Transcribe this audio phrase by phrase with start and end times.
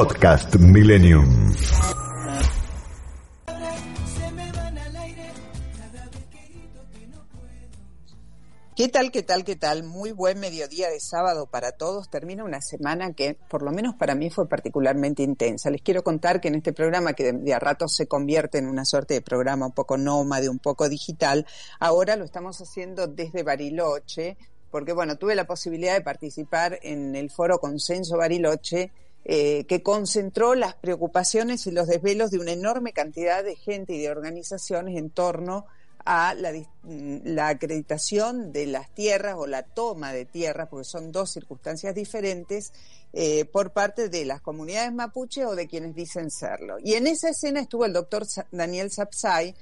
[0.00, 1.52] Podcast Millennium.
[8.74, 9.82] ¿Qué tal, qué tal, qué tal?
[9.84, 12.08] Muy buen mediodía de sábado para todos.
[12.08, 15.68] Termina una semana que, por lo menos para mí, fue particularmente intensa.
[15.68, 18.86] Les quiero contar que en este programa, que de, a rato se convierte en una
[18.86, 21.46] suerte de programa un poco nómade, un poco digital,
[21.78, 24.38] ahora lo estamos haciendo desde Bariloche,
[24.70, 28.92] porque, bueno, tuve la posibilidad de participar en el foro Consenso Bariloche,
[29.24, 34.00] eh, que concentró las preocupaciones y los desvelos de una enorme cantidad de gente y
[34.00, 35.66] de organizaciones en torno
[36.04, 41.94] a la, acreditación de las tierras o la toma de tierras, porque son dos circunstancias
[41.94, 42.72] diferentes,
[43.12, 46.78] eh, por parte de las comunidades mapuche o de quienes dicen serlo.
[46.82, 49.54] Y en esa escena estuvo el doctor Daniel Sapsay,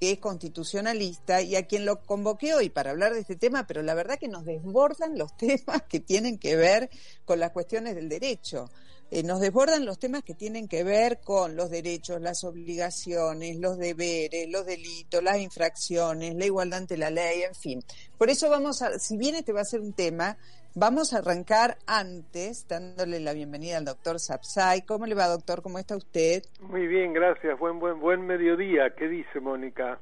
[0.00, 3.82] que es constitucionalista y a quien lo convoqué hoy para hablar de este tema, pero
[3.82, 6.90] la verdad que nos desbordan los temas que tienen que ver
[7.24, 8.70] con las cuestiones del derecho.
[9.10, 13.78] Eh, nos desbordan los temas que tienen que ver con los derechos, las obligaciones, los
[13.78, 17.82] deberes, los delitos, las infracciones, la igualdad ante la ley, en fin.
[18.18, 20.36] Por eso vamos a, si bien este va a ser un tema,
[20.74, 24.82] vamos a arrancar antes dándole la bienvenida al doctor Sapsay.
[24.82, 25.62] ¿Cómo le va, doctor?
[25.62, 26.42] ¿Cómo está usted?
[26.60, 27.58] Muy bien, gracias.
[27.58, 28.94] Buen, buen, buen mediodía.
[28.94, 29.98] ¿Qué dice Mónica?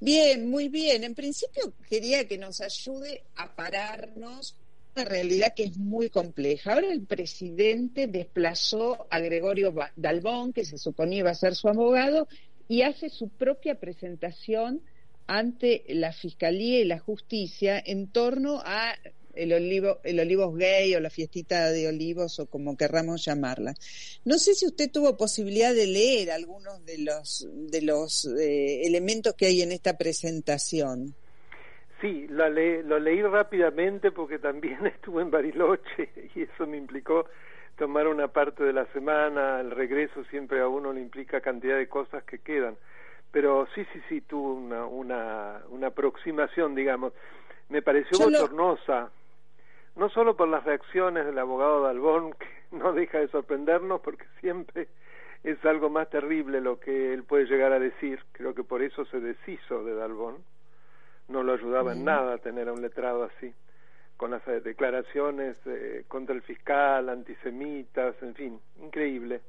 [0.00, 1.04] Bien, muy bien.
[1.04, 4.56] En principio quería que nos ayude a pararnos
[4.96, 6.74] una realidad que es muy compleja.
[6.74, 12.28] Ahora el presidente desplazó a Gregorio Dalbón, que se suponía iba a ser su abogado,
[12.68, 14.80] y hace su propia presentación
[15.26, 18.94] ante la Fiscalía y la Justicia en torno a
[19.34, 23.74] el olivo, el olivos gay o la fiestita de olivos o como querramos llamarla.
[24.24, 29.34] No sé si usted tuvo posibilidad de leer algunos de los de los eh, elementos
[29.34, 31.14] que hay en esta presentación.
[32.04, 37.24] Sí, lo, lo leí rápidamente porque también estuve en Bariloche y eso me implicó
[37.78, 41.88] tomar una parte de la semana, el regreso siempre a uno le implica cantidad de
[41.88, 42.76] cosas que quedan.
[43.30, 47.14] Pero sí, sí, sí, tuvo una, una, una aproximación, digamos.
[47.70, 49.10] Me pareció bochornosa,
[49.96, 54.88] no solo por las reacciones del abogado Dalbón, que no deja de sorprendernos porque siempre
[55.42, 59.06] es algo más terrible lo que él puede llegar a decir, creo que por eso
[59.06, 60.44] se deshizo de Dalbón,
[61.28, 63.52] no lo ayudaba en nada tener a un letrado así,
[64.16, 69.40] con las eh, declaraciones eh, contra el fiscal, antisemitas, en fin, increíble.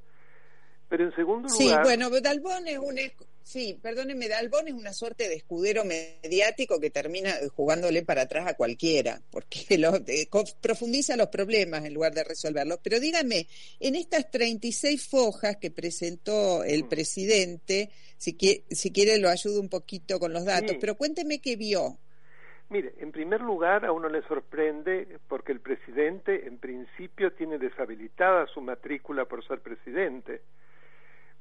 [0.90, 1.58] Pero en segundo lugar...
[1.58, 2.98] Sí, bueno, Dalbón es un...
[3.42, 8.56] Sí, perdóneme, Dalbón es una suerte de escudero mediático que termina jugándole para atrás a
[8.56, 9.92] cualquiera, porque lo,
[10.62, 12.80] profundiza los problemas en lugar de resolverlos.
[12.82, 13.48] Pero dígame,
[13.80, 16.90] en estas 36 fojas que presentó el mm.
[16.90, 18.36] presidente, si,
[18.70, 22.00] si quiere lo ayudo un poquito con los datos, pero cuénteme qué vio.
[22.70, 28.48] Mire, en primer lugar a uno le sorprende porque el presidente en principio tiene deshabilitada
[28.48, 30.42] su matrícula por ser presidente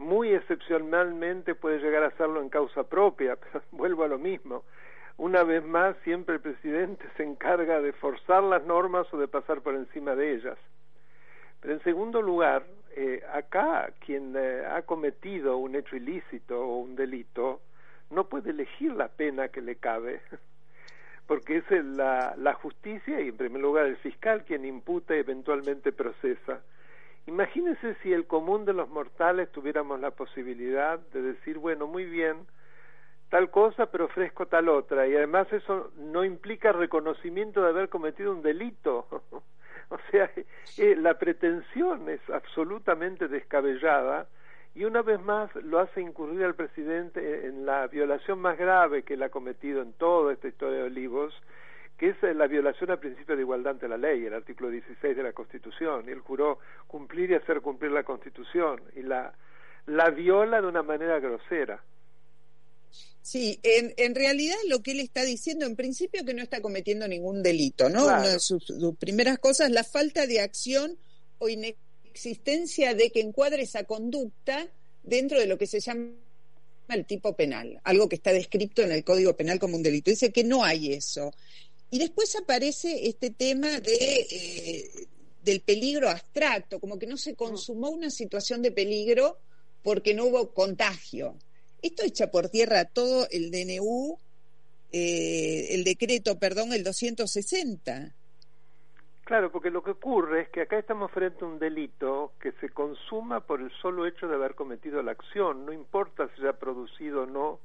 [0.05, 4.65] muy excepcionalmente puede llegar a hacerlo en causa propia, pero vuelvo a lo mismo.
[5.17, 9.63] Una vez más, siempre el presidente se encarga de forzar las normas o de pasar
[9.63, 10.59] por encima de ellas.
[11.61, 12.65] Pero en segundo lugar,
[12.97, 17.61] eh, acá quien eh, ha cometido un hecho ilícito o un delito
[18.11, 20.21] no puede elegir la pena que le cabe,
[21.27, 25.93] porque es la, la justicia y en primer lugar el fiscal quien imputa y eventualmente
[25.93, 26.61] procesa.
[27.27, 32.47] Imagínense si el común de los mortales tuviéramos la posibilidad de decir, bueno, muy bien,
[33.31, 38.31] tal cosa, pero ofrezco tal otra, y además eso no implica reconocimiento de haber cometido
[38.31, 39.07] un delito.
[39.89, 40.31] o sea,
[40.79, 44.27] eh, la pretensión es absolutamente descabellada
[44.75, 49.15] y una vez más lo hace incurrir al presidente en la violación más grave que
[49.15, 51.35] él ha cometido en toda esta historia de Olivos,
[52.13, 55.23] que es la violación al principio de igualdad ante la ley, el artículo 16 de
[55.23, 56.09] la Constitución.
[56.09, 59.33] Él juró cumplir y hacer cumplir la Constitución y la,
[59.87, 61.83] la viola de una manera grosera.
[63.23, 67.09] Sí, en, en realidad lo que él está diciendo, en principio, que no está cometiendo
[67.09, 68.05] ningún delito, ¿no?
[68.05, 70.99] Una de sus, primeras cosas, la falta de acción
[71.39, 74.69] o inexistencia de que encuadre esa conducta
[75.03, 76.11] dentro de lo que se llama
[76.91, 80.11] el tipo penal, algo que está descrito en el Código Penal como un delito.
[80.11, 81.33] Dice que no hay eso.
[81.95, 85.07] Y después aparece este tema de, eh,
[85.45, 89.39] del peligro abstracto, como que no se consumó una situación de peligro
[89.85, 91.37] porque no hubo contagio.
[91.83, 94.19] Esto echa por tierra todo el DNU,
[94.91, 98.13] eh, el decreto, perdón, el 260.
[99.23, 102.71] Claro, porque lo que ocurre es que acá estamos frente a un delito que se
[102.71, 106.59] consuma por el solo hecho de haber cometido la acción, no importa si se ha
[106.59, 107.61] producido o no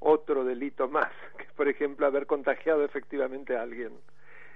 [0.00, 3.92] otro delito más, que por ejemplo haber contagiado efectivamente a alguien.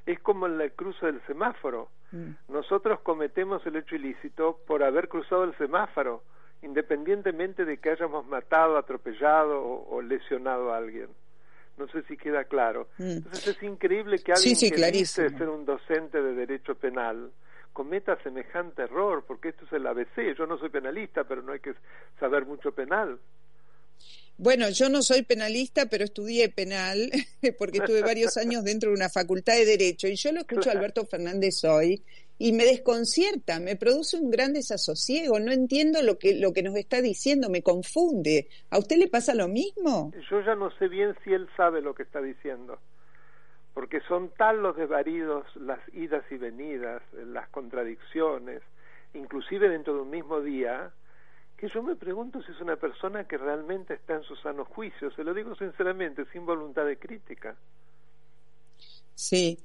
[0.07, 1.89] Es como en el cruce del semáforo.
[2.13, 2.31] Mm.
[2.49, 6.23] Nosotros cometemos el hecho ilícito por haber cruzado el semáforo,
[6.63, 11.09] independientemente de que hayamos matado, atropellado o, lesionado a alguien.
[11.79, 12.89] No sé si queda claro.
[12.99, 13.11] Mm.
[13.17, 17.31] Entonces es increíble que alguien que dice ser un docente de derecho penal
[17.75, 20.35] cometa semejante error, porque esto es el ABC.
[20.39, 21.75] Yo no soy penalista, pero no hay que
[22.21, 23.19] saber mucho penal.
[24.37, 27.09] Bueno, yo no soy penalista, pero estudié penal
[27.59, 30.73] porque estuve varios años dentro de una facultad de Derecho y yo lo escucho a
[30.73, 32.03] Alberto Fernández hoy
[32.37, 36.75] y me desconcierta, me produce un gran desasosiego, no entiendo lo que, lo que nos
[36.75, 38.49] está diciendo, me confunde.
[38.71, 40.13] ¿A usted le pasa lo mismo?
[40.29, 42.81] Yo ya no sé bien si él sabe lo que está diciendo,
[43.73, 48.63] porque son tal los desvaridos, las idas y venidas, las contradicciones,
[49.15, 50.91] inclusive dentro de un mismo día,
[51.65, 55.11] que yo me pregunto si es una persona que realmente está en su sano juicio,
[55.13, 57.57] se lo digo sinceramente, sin voluntad de crítica.
[59.15, 59.59] Sí.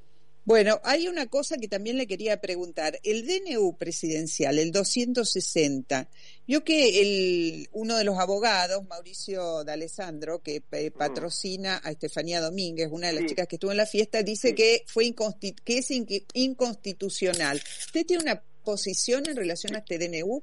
[0.46, 2.98] Bueno, hay una cosa que también le quería preguntar.
[3.04, 6.08] El DNU presidencial, el 260,
[6.48, 12.88] yo que el, uno de los abogados, Mauricio D'Alessandro, que eh, patrocina a Estefanía Domínguez,
[12.90, 15.14] una de las chicas que estuvo en la fiesta, dice que, fue
[15.66, 17.62] que es inconstitucional.
[17.88, 20.42] ¿Usted tiene una posición en relación a este DNU?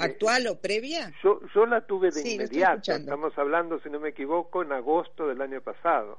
[0.00, 1.12] ¿Actual o previa?
[1.22, 5.40] Yo, yo la tuve de inmediato, estamos hablando, si no me equivoco, en agosto del
[5.40, 6.18] año pasado.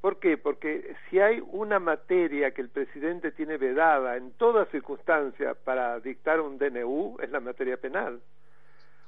[0.00, 0.36] ¿Por qué?
[0.36, 6.40] Porque si hay una materia que el presidente tiene vedada en toda circunstancia para dictar
[6.40, 8.20] un DNU, es la materia penal,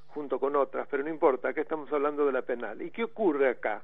[0.09, 2.81] junto con otras, pero no importa, acá estamos hablando de la penal.
[2.81, 3.83] ¿Y qué ocurre acá?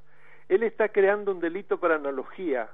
[0.48, 2.70] Él está creando un delito por analogía,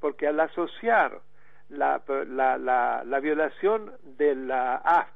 [0.00, 1.20] porque al asociar
[1.68, 5.15] la, la, la, la violación de la ASPO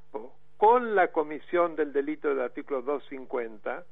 [0.61, 3.83] con la comisión del delito del artículo 250,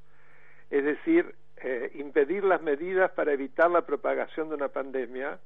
[0.69, 5.39] es decir, eh, impedir las medidas para evitar la propagación de una pandemia,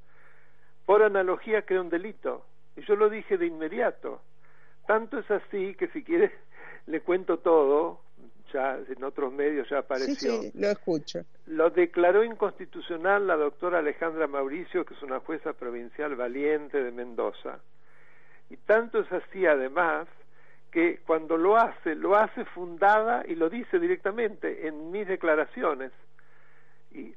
[0.85, 2.45] por analogía crea un delito.
[2.75, 4.21] Y yo lo dije de inmediato.
[4.85, 6.33] Tanto es así que si quiere
[6.87, 8.01] le cuento todo,
[8.51, 10.41] ya en otros medios ya apareció.
[10.41, 11.21] Sí, lo escucho.
[11.45, 17.59] Lo declaró inconstitucional la doctora Alejandra Mauricio, que es una jueza provincial valiente de Mendoza.
[18.49, 20.09] Y tanto es así además
[20.73, 25.91] que cuando lo hace, lo hace fundada y lo dice directamente en mis declaraciones.
[26.91, 27.13] Y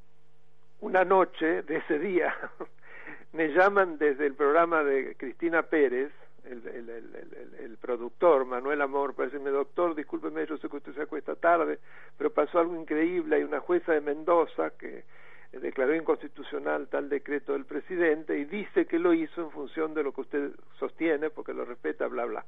[0.81, 2.35] una noche de ese día
[3.33, 6.11] me llaman desde el programa de Cristina Pérez,
[6.45, 11.01] el, el, el, productor, Manuel Amor, para decirme, doctor, discúlpeme, yo sé que usted se
[11.01, 11.79] acuesta tarde,
[12.15, 15.03] pero pasó algo increíble, hay una jueza de Mendoza que
[15.51, 20.13] declaró inconstitucional tal decreto del presidente y dice que lo hizo en función de lo
[20.13, 22.45] que usted sostiene, porque lo respeta, bla, bla.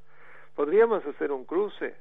[0.56, 1.96] ¿Podríamos hacer un cruce?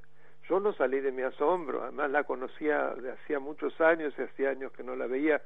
[0.49, 4.51] Yo no salí de mi asombro, además la conocía de hacía muchos años y hacía
[4.51, 5.43] años que no la veía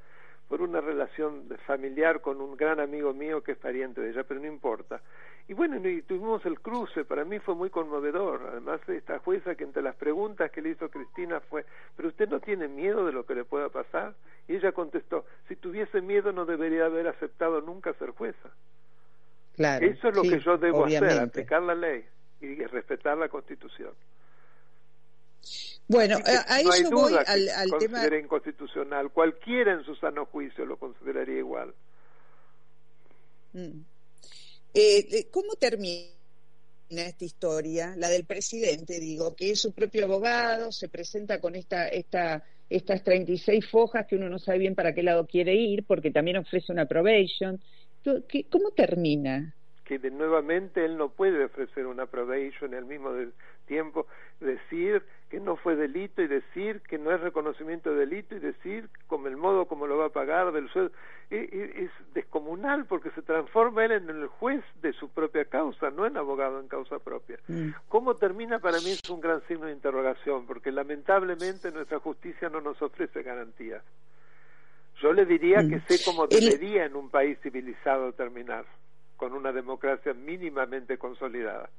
[0.49, 4.39] por una relación familiar con un gran amigo mío que es pariente de ella, pero
[4.39, 5.01] no importa.
[5.49, 8.49] Y bueno, y tuvimos el cruce, para mí fue muy conmovedor.
[8.53, 11.65] Además, esta jueza que entre las preguntas que le hizo Cristina fue,
[11.97, 14.15] ¿pero usted no tiene miedo de lo que le pueda pasar?
[14.47, 18.51] Y ella contestó, si tuviese miedo no debería haber aceptado nunca ser jueza.
[19.57, 22.05] Claro, Eso es lo que yo debo hacer, aplicar la ley
[22.43, 23.93] y respetar la Constitución.
[25.89, 28.07] Bueno, a, eso voy al, al tema.
[28.17, 29.11] inconstitucional.
[29.11, 31.75] Cualquiera en su sano juicio lo consideraría igual.
[33.53, 33.81] Mm.
[34.75, 36.09] Eh, ¿Cómo termina
[36.91, 37.95] esta historia?
[37.97, 43.05] La del presidente, digo, que es su propio abogado, se presenta con esta, esta, estas
[43.05, 46.73] 36 fojas que uno no sabe bien para qué lado quiere ir, porque también ofrece
[46.73, 47.61] una probation.
[48.51, 49.55] ¿Cómo termina?
[49.85, 53.11] Que de, nuevamente él no puede ofrecer una probation al mismo
[53.67, 54.07] tiempo
[54.41, 58.91] decir que no fue delito y decir que no es reconocimiento de delito y decir
[59.07, 60.93] como el modo como lo va a pagar del sueldo.
[61.31, 65.91] E, e, es, descomunal porque se transforma él en el juez de su propia causa
[65.91, 67.39] no en abogado en causa propia.
[67.49, 67.71] Mm.
[67.89, 72.61] cómo termina para mí es un gran signo de interrogación porque lamentablemente nuestra justicia no
[72.61, 73.83] nos ofrece garantías
[75.01, 75.85] yo le diría que mm.
[75.89, 78.67] sé cómo debería en un país civilizado terminar
[79.23, 81.71] con una democracia mínimamente consolidada.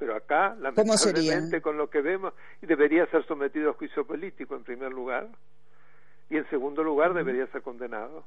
[0.00, 4.90] Pero acá, lamentablemente, con lo que vemos, debería ser sometido a juicio político en primer
[4.90, 5.28] lugar,
[6.28, 8.24] y en segundo lugar debería ser condenado.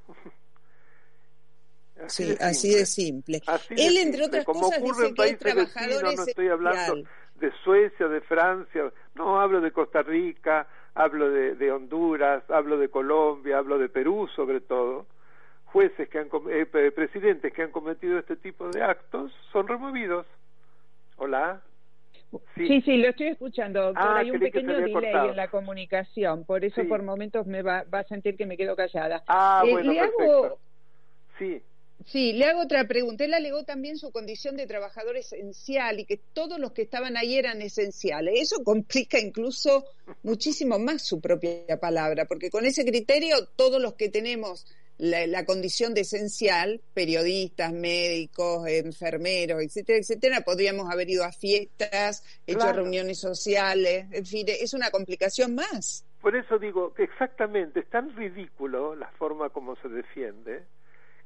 [2.01, 3.41] Así sí, así de simple.
[3.71, 8.21] Él, entre otras Como cosas, ocurre en países vecinos, no estoy hablando de Suecia, de
[8.21, 13.89] Francia, no, hablo de Costa Rica, hablo de, de Honduras, hablo de Colombia, hablo de
[13.89, 15.07] Perú sobre todo,
[15.75, 20.25] jueces que han eh, presidentes que han cometido este tipo de actos son removidos.
[21.17, 21.62] Hola.
[22.55, 26.82] Sí, sí, lo estoy escuchando, ah, Hay un pequeño delay en la comunicación, por eso
[26.88, 29.22] por momentos me va, va, a sentir que me quedo callada.
[29.27, 30.60] Ah, eh, bueno, le hago...
[31.38, 31.62] Sí.
[32.05, 33.25] Sí, le hago otra pregunta.
[33.25, 37.38] Él alegó también su condición de trabajador esencial y que todos los que estaban ahí
[37.38, 38.39] eran esenciales.
[38.39, 39.86] Eso complica incluso
[40.24, 44.65] muchísimo más su propia palabra, porque con ese criterio todos los que tenemos
[44.97, 52.71] la, condición de esencial, periodistas, médicos, enfermeros, etcétera, etcétera, podríamos haber ido a fiestas, hecho
[52.71, 56.05] reuniones sociales, en fin, es una complicación más.
[56.21, 60.63] Por eso digo que exactamente es tan ridículo la forma como se defiende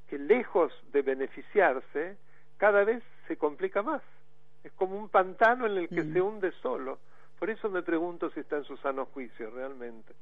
[0.10, 2.18] que lejos de beneficiarse,
[2.58, 4.02] cada vez se complica más.
[4.64, 6.14] Es como un pantano en el que mm.
[6.14, 7.00] se hunde solo.
[7.38, 10.14] Por eso me pregunto si está en su sano juicio realmente.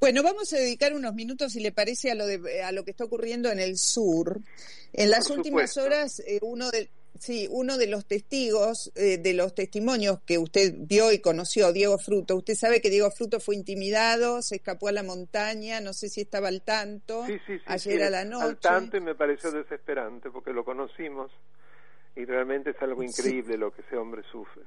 [0.00, 2.90] Bueno, vamos a dedicar unos minutos, si le parece, a lo, de, a lo que
[2.92, 4.40] está ocurriendo en el sur.
[4.92, 6.88] En las últimas horas, eh, uno de,
[7.18, 11.98] sí, uno de los testigos, eh, de los testimonios que usted vio y conoció, Diego
[11.98, 16.08] Fruto, usted sabe que Diego Fruto fue intimidado, se escapó a la montaña, no sé
[16.08, 18.46] si estaba al tanto, sí, sí, ayer a la noche.
[18.46, 21.30] Al tanto y me pareció desesperante porque lo conocimos
[22.16, 24.62] y realmente es algo increíble lo que ese hombre sufre.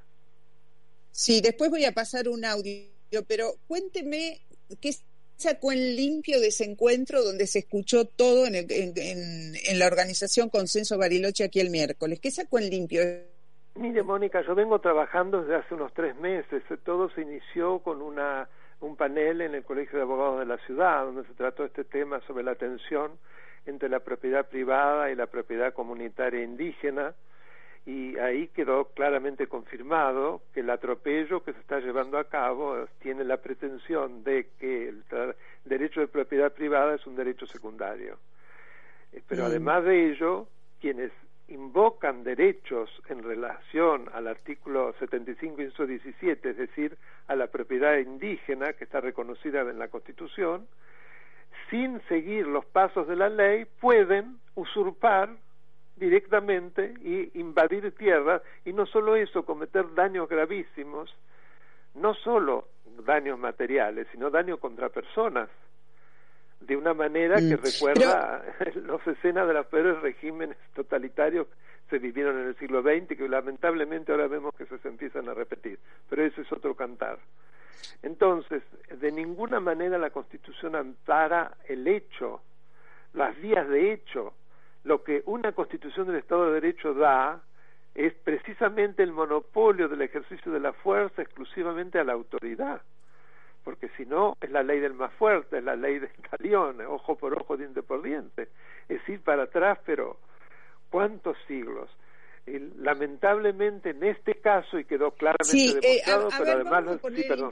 [1.12, 2.88] Sí, después voy a pasar un audio,
[3.28, 4.42] pero cuénteme
[4.80, 4.92] qué
[5.38, 10.98] sacó en limpio de ese encuentro donde se escuchó todo en, en, la organización Consenso
[10.98, 12.20] Bariloche aquí el miércoles?
[12.20, 13.02] ¿Qué sacó en limpio?
[13.76, 16.62] Mire, Mónica, yo vengo trabajando desde hace unos tres meses.
[16.84, 18.48] Todo se inició con una,
[18.82, 22.22] un panel en el Colegio de Abogados de la Ciudad, donde se trató este tema
[22.28, 23.12] sobre la tensión
[23.66, 27.16] entre la propiedad privada y la propiedad comunitaria indígena
[27.86, 33.24] y ahí quedó claramente confirmado que el atropello que se está llevando a cabo tiene
[33.24, 35.04] la pretensión de que el
[35.66, 38.20] derecho de propiedad privada es un derecho secundario.
[39.14, 40.48] Eh, pero además de ello,
[40.80, 41.12] quienes
[41.48, 46.98] invocan derechos en relación al artículo 75, inciso 17, es decir,
[47.28, 50.68] a la propiedad indígena que está reconocida en la Constitución,
[51.70, 55.30] sin seguir los pasos de la ley, pueden usurpar
[56.02, 61.16] directamente y invadir tierras y no solo eso, cometer daños gravísimos,
[61.94, 62.68] no solo
[63.06, 65.48] daños materiales, sino daños contra personas,
[66.60, 67.62] de una manera que mm.
[67.64, 68.44] recuerda
[68.84, 71.56] los escenas de los peores regímenes totalitarios que
[71.92, 75.78] se vivieron en el siglo XX que lamentablemente ahora vemos que se empiezan a repetir,
[76.10, 77.20] pero eso es otro cantar.
[78.02, 82.42] Entonces, de ninguna manera la Constitución ampara el hecho,
[83.14, 84.34] las vías de hecho,
[84.84, 87.42] lo que una constitución del Estado de Derecho da
[87.94, 92.82] es precisamente el monopolio del ejercicio de la fuerza exclusivamente a la autoridad,
[93.64, 97.16] porque si no es la ley del más fuerte, es la ley del talión, ojo
[97.18, 98.48] por ojo, diente por diente,
[98.88, 100.18] es ir para atrás, pero
[100.90, 101.90] ¿cuántos siglos?
[102.80, 107.02] lamentablemente en este caso y quedó claramente eh, demostrado, pero además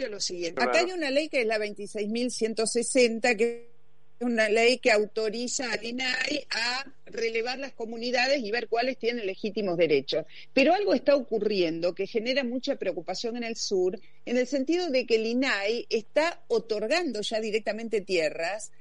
[0.09, 0.63] lo siguiente.
[0.63, 3.78] Acá hay una ley que es la 26.160 que
[4.19, 9.77] una ley que autoriza al INAI a relevar las comunidades y ver cuáles tienen legítimos
[9.77, 10.25] derechos.
[10.53, 15.05] Pero algo está ocurriendo que genera mucha preocupación en el sur, en el sentido de
[15.05, 18.71] que el INAI está otorgando ya directamente tierras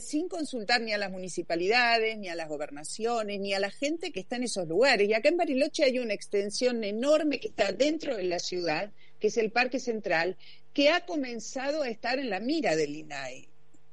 [0.00, 4.20] sin consultar ni a las municipalidades, ni a las gobernaciones, ni a la gente que
[4.20, 5.08] está en esos lugares.
[5.08, 9.28] Y acá en Bariloche hay una extensión enorme que está dentro de la ciudad, que
[9.28, 10.36] es el Parque Central,
[10.74, 13.48] que ha comenzado a estar en la mira del INAI.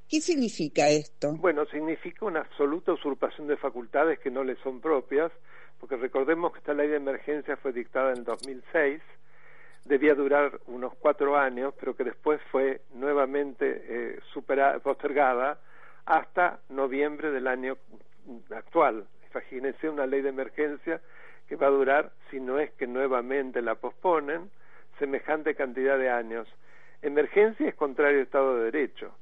[0.10, 1.36] ¿Qué significa esto?
[1.36, 5.32] Bueno, significa una absoluta usurpación de facultades que no le son propias,
[5.80, 9.04] porque recordemos que esta ley de emergencia fue dictada en 2006,
[9.86, 14.20] debía durar unos cuatro años, pero que después fue nuevamente eh,
[14.84, 15.60] postergada
[16.06, 17.78] hasta noviembre del año
[18.50, 19.06] actual.
[19.30, 21.02] Imagínense una ley de emergencia
[21.48, 24.50] que va a durar, si no es que nuevamente la posponen,
[24.98, 26.48] semejante cantidad de años.
[27.04, 29.14] Emergencia es contrario al Estado de Derecho.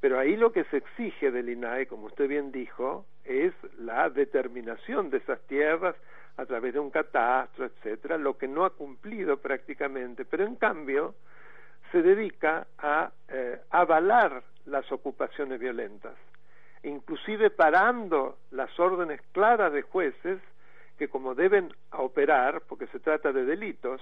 [0.00, 5.10] Pero ahí lo que se exige del INAE, como usted bien dijo, es la determinación
[5.10, 5.96] de esas tierras
[6.36, 11.16] a través de un catastro, etcétera, lo que no ha cumplido prácticamente, pero en cambio
[11.90, 16.14] se dedica a eh, avalar las ocupaciones violentas,
[16.84, 20.38] inclusive parando las órdenes claras de jueces
[20.96, 24.00] que como deben operar, porque se trata de delitos,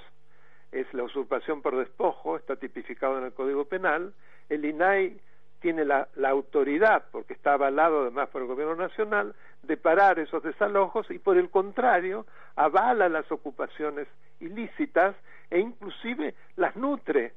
[0.72, 4.12] es la usurpación por despojo, está tipificado en el Código Penal,
[4.48, 5.20] el INAI
[5.66, 11.11] tiene la, autoridad, porque está avalado además por el gobierno nacional, de parar esos desalojos
[11.11, 14.06] y por el contrario avala las ocupaciones
[14.38, 15.16] ilícitas
[15.50, 17.32] e inclusive las nutre,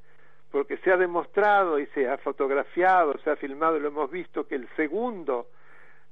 [0.51, 4.45] porque se ha demostrado y se ha fotografiado, se ha filmado y lo hemos visto
[4.45, 5.47] que el segundo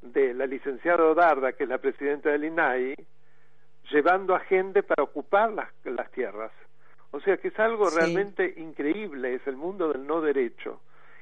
[0.01, 2.95] de la licenciada Darda, que es la presidenta del INAI,
[3.91, 6.51] llevando a gente para ocupar las, las tierras.
[7.11, 10.81] O sea que es algo realmente increíble, es el mundo del no derecho.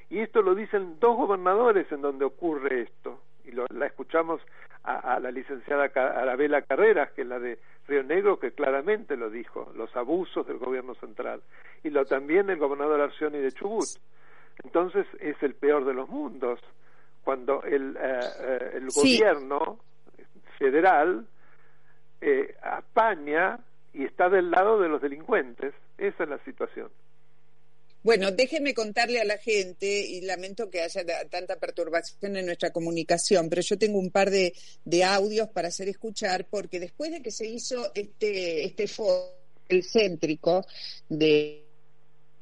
[0.10, 3.22] Y esto lo dicen dos gobernadores en donde ocurre esto.
[3.46, 4.42] y la escuchamos
[4.86, 7.58] a, la licenciada Arabela Carreras, que es la de
[7.88, 11.42] Río Negro, que claramente lo dijo, los abusos del gobierno central,
[11.84, 13.88] y lo también el gobernador Arcioni de Chubut.
[14.64, 16.60] Entonces es el peor de los mundos,
[17.24, 19.80] cuando el, eh, eh, el gobierno
[20.60, 21.26] federal
[22.22, 23.60] eh, apaña
[23.94, 25.74] y está del lado de los delincuentes.
[25.98, 26.90] Esa es la situación.
[28.06, 33.50] Bueno, déjeme contarle a la gente, y lamento que haya tanta perturbación en nuestra comunicación,
[33.50, 34.54] pero yo tengo un par de,
[35.04, 39.34] audios para hacer escuchar, porque después de que se hizo este, este foro,
[39.68, 40.68] el céntrico
[41.10, 41.65] de,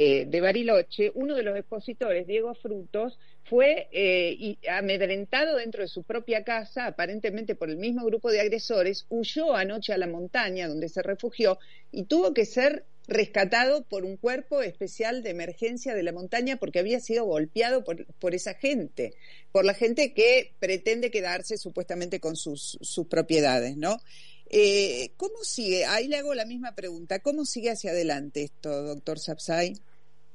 [0.06, 6.04] eh, de Bariloche, uno de los expositores, Diego Frutos, fue eh, amedrentado dentro de su
[6.04, 10.90] propia casa, aparentemente por el mismo grupo de agresores, huyó anoche a la montaña donde
[10.90, 11.58] se refugió
[11.90, 16.80] y tuvo que ser rescatado por un cuerpo especial de emergencia de la montaña porque
[16.80, 19.14] había sido golpeado por, esa gente,
[19.54, 24.02] por la gente que pretende quedarse supuestamente con sus, sus propiedades, ¿no?
[24.50, 25.86] Eh, ¿Cómo sigue?
[25.86, 27.20] Ahí le hago la misma pregunta.
[27.20, 29.74] ¿Cómo sigue hacia adelante esto, doctor Sapsay?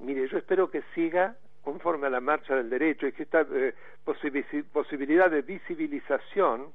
[0.01, 3.75] Mire, yo espero que siga conforme a la marcha del derecho y que esta eh,
[4.73, 6.67] posibilidad de visibilización,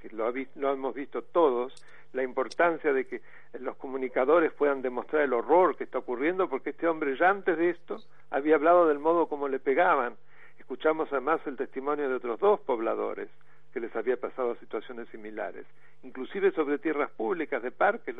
[0.00, 1.72] que lo, lo hemos visto todos,
[2.12, 3.22] la importancia de que
[3.60, 7.70] los comunicadores puedan demostrar el horror que está ocurriendo, porque este hombre ya antes de
[7.70, 7.98] esto
[8.30, 10.14] había hablado del modo como le pegaban.
[10.58, 13.28] Escuchamos además el testimonio de otros dos pobladores
[13.74, 15.66] que les había pasado situaciones similares,
[16.04, 18.14] inclusive sobre tierras públicas de parques,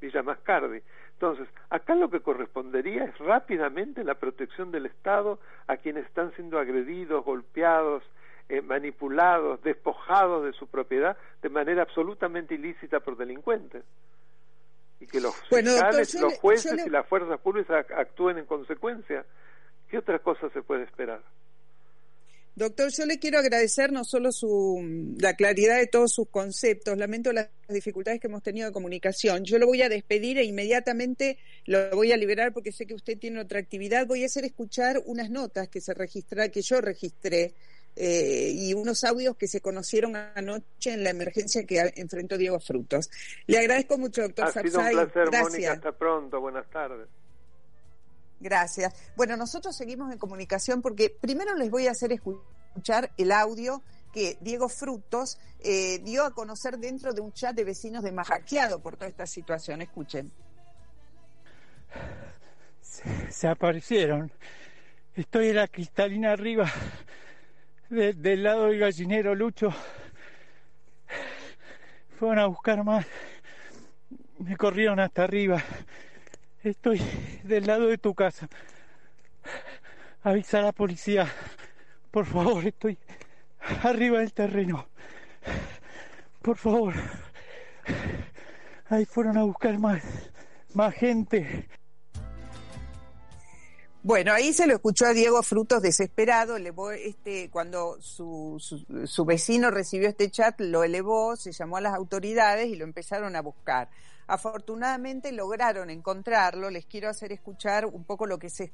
[0.00, 0.80] Villa Mascardi.
[1.14, 6.60] Entonces, acá lo que correspondería es rápidamente la protección del Estado a quienes están siendo
[6.60, 8.04] agredidos, golpeados,
[8.48, 13.82] eh, manipulados, despojados de su propiedad de manera absolutamente ilícita por delincuentes.
[15.00, 19.24] Y que los fiscales, los jueces y las fuerzas públicas actúen en consecuencia.
[19.88, 21.20] ¿Qué otra cosa se puede esperar?
[22.60, 27.32] Doctor, yo le quiero agradecer no solo su, la claridad de todos sus conceptos, lamento
[27.32, 29.44] las dificultades que hemos tenido de comunicación.
[29.44, 33.16] Yo lo voy a despedir e inmediatamente lo voy a liberar porque sé que usted
[33.16, 34.06] tiene otra actividad.
[34.06, 37.54] Voy a hacer escuchar unas notas que se registra, que yo registré
[37.96, 43.08] eh, y unos audios que se conocieron anoche en la emergencia que enfrentó Diego Frutos.
[43.46, 45.50] Le agradezco mucho, doctor Ha sido un placer, Gracias.
[45.50, 45.72] Mónica.
[45.72, 46.38] Hasta pronto.
[46.42, 47.08] Buenas tardes.
[48.40, 48.94] Gracias.
[49.16, 54.38] Bueno, nosotros seguimos en comunicación porque primero les voy a hacer escuchar el audio que
[54.40, 58.96] Diego Frutos eh, dio a conocer dentro de un chat de vecinos de Majaqueado por
[58.96, 59.82] toda esta situación.
[59.82, 60.32] Escuchen.
[63.28, 64.32] se aparecieron.
[65.14, 66.70] Estoy en la cristalina arriba
[67.90, 69.70] del lado del gallinero Lucho.
[72.18, 73.04] Fueron a buscar más.
[74.38, 75.62] Me corrieron hasta arriba.
[76.62, 77.00] Estoy
[77.44, 78.46] del lado de tu casa.
[80.22, 81.26] Avisa a la policía.
[82.10, 82.98] Por favor, estoy
[83.82, 84.86] arriba del terreno.
[86.42, 86.94] Por favor.
[88.90, 90.02] Ahí fueron a buscar más,
[90.74, 91.66] más gente.
[94.02, 98.56] Bueno, ahí se lo escuchó a Diego Frutos desesperado, este, cuando su,
[99.04, 103.36] su, vecino recibió este chat, lo elevó, se llamó a las autoridades y lo empezaron
[103.36, 103.88] a buscar.
[104.30, 108.72] Afortunadamente lograron encontrarlo, les quiero hacer escuchar un poco lo que se,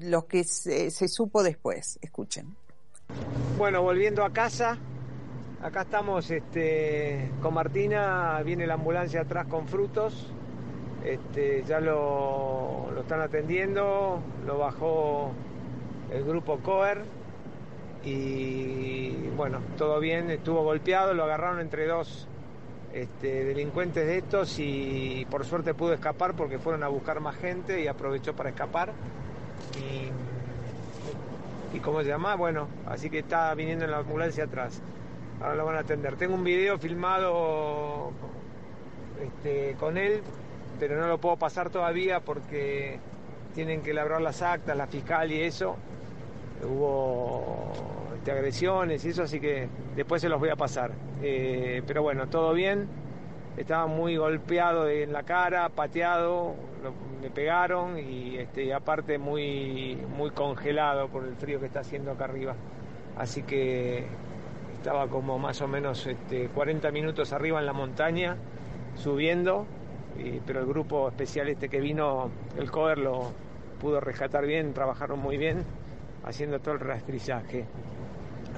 [0.00, 1.98] lo que se, supo después.
[2.02, 2.56] Escuchen.
[3.56, 4.78] Bueno, volviendo a casa,
[5.62, 10.32] acá estamos este, con Martina, viene la ambulancia atrás con frutos
[11.06, 15.30] este, ya lo, están atendiendo, lo bajó
[16.12, 17.04] el grupo COER
[18.04, 22.26] y bueno, todo bien, estuvo golpeado, lo agarraron entre dos
[23.02, 27.80] este, delincuentes de estos y por suerte pudo escapar porque fueron a buscar más gente
[27.80, 28.92] y aprovechó para escapar.
[29.78, 32.34] Y, y ¿cómo se llama?
[32.36, 34.80] Bueno, así que está viniendo en la ambulancia atrás.
[35.40, 36.16] Ahora lo van a atender.
[36.16, 38.12] Tengo un video filmado
[39.22, 40.22] este, con él
[40.78, 42.98] pero no lo puedo pasar todavía porque
[43.54, 45.76] tienen que elaborar las actas, la fiscal y eso.
[46.62, 47.72] Hubo
[48.26, 50.90] este, agresiones y eso, así que después se los voy a pasar.
[51.22, 52.88] Eh, pero bueno, todo bien.
[53.56, 56.54] Estaba muy golpeado en la cara, pateado,
[57.22, 62.24] me pegaron y este, aparte muy, muy congelado por el frío que está haciendo acá
[62.24, 62.54] arriba.
[63.16, 64.04] Así que
[64.76, 68.36] estaba como más o menos este, 40 minutos arriba en la montaña,
[68.96, 69.66] subiendo
[70.46, 73.32] pero el grupo especial este que vino, el cover lo
[73.78, 75.62] pudo rescatar bien, trabajaron muy bien,
[76.24, 77.66] haciendo todo el rastrillaje.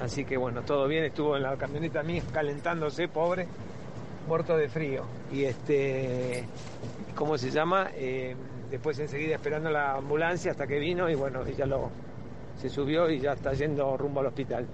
[0.03, 3.47] Así que bueno, todo bien, estuvo en la camioneta mía calentándose, pobre,
[4.27, 5.05] muerto de frío.
[5.33, 6.45] Y este,
[7.15, 7.91] ¿cómo se llama?
[7.95, 8.37] Eh,
[8.71, 11.91] después enseguida esperando la ambulancia hasta que vino y bueno, ella lo
[12.59, 14.67] se subió y ya está yendo rumbo al hospital.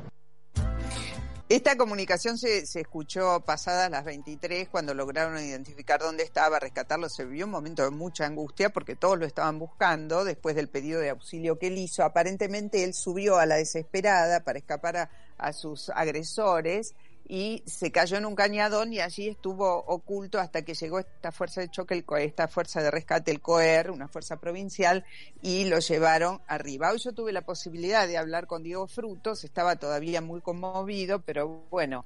[1.50, 7.10] Esta comunicación se, se, escuchó pasadas las 23 cuando lograron identificar dónde estaba, rescatarlo.
[7.10, 11.00] Se vivió un momento de mucha angustia porque todos lo estaban buscando después del pedido
[11.00, 12.02] de auxilio que él hizo.
[12.02, 16.94] Aparentemente él subió a la desesperada para escapar a, a sus agresores
[17.26, 21.62] y se cayó en un cañadón y allí estuvo oculto hasta que llegó esta fuerza
[21.62, 25.04] de choque, esta fuerza de rescate, el COER, una fuerza provincial,
[25.40, 26.90] y lo llevaron arriba.
[26.92, 31.64] Hoy yo tuve la posibilidad de hablar con Diego Frutos, estaba todavía muy conmovido, pero
[31.70, 32.04] bueno,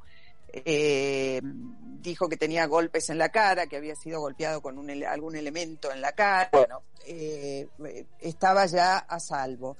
[0.53, 5.35] eh, dijo que tenía golpes en la cara, que había sido golpeado con un, algún
[5.35, 7.67] elemento en la cara, bueno, eh,
[8.21, 9.77] estaba ya a salvo.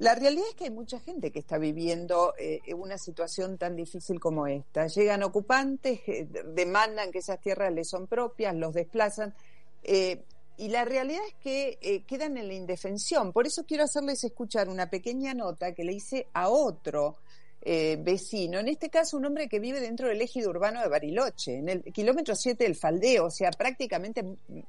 [0.00, 4.18] La realidad es que hay mucha gente que está viviendo eh, una situación tan difícil
[4.18, 4.86] como esta.
[4.86, 9.34] Llegan ocupantes, eh, demandan que esas tierras les son propias, los desplazan.
[9.82, 10.24] Eh,
[10.56, 13.30] y la realidad es que eh, quedan en la indefensión.
[13.34, 17.16] Por eso quiero hacerles escuchar una pequeña nota que le hice a otro
[17.62, 21.58] eh, vecino, en este caso un hombre que vive dentro del ejido urbano de Bariloche,
[21.58, 24.24] en el kilómetro 7 del Faldeo, o sea, prácticamente,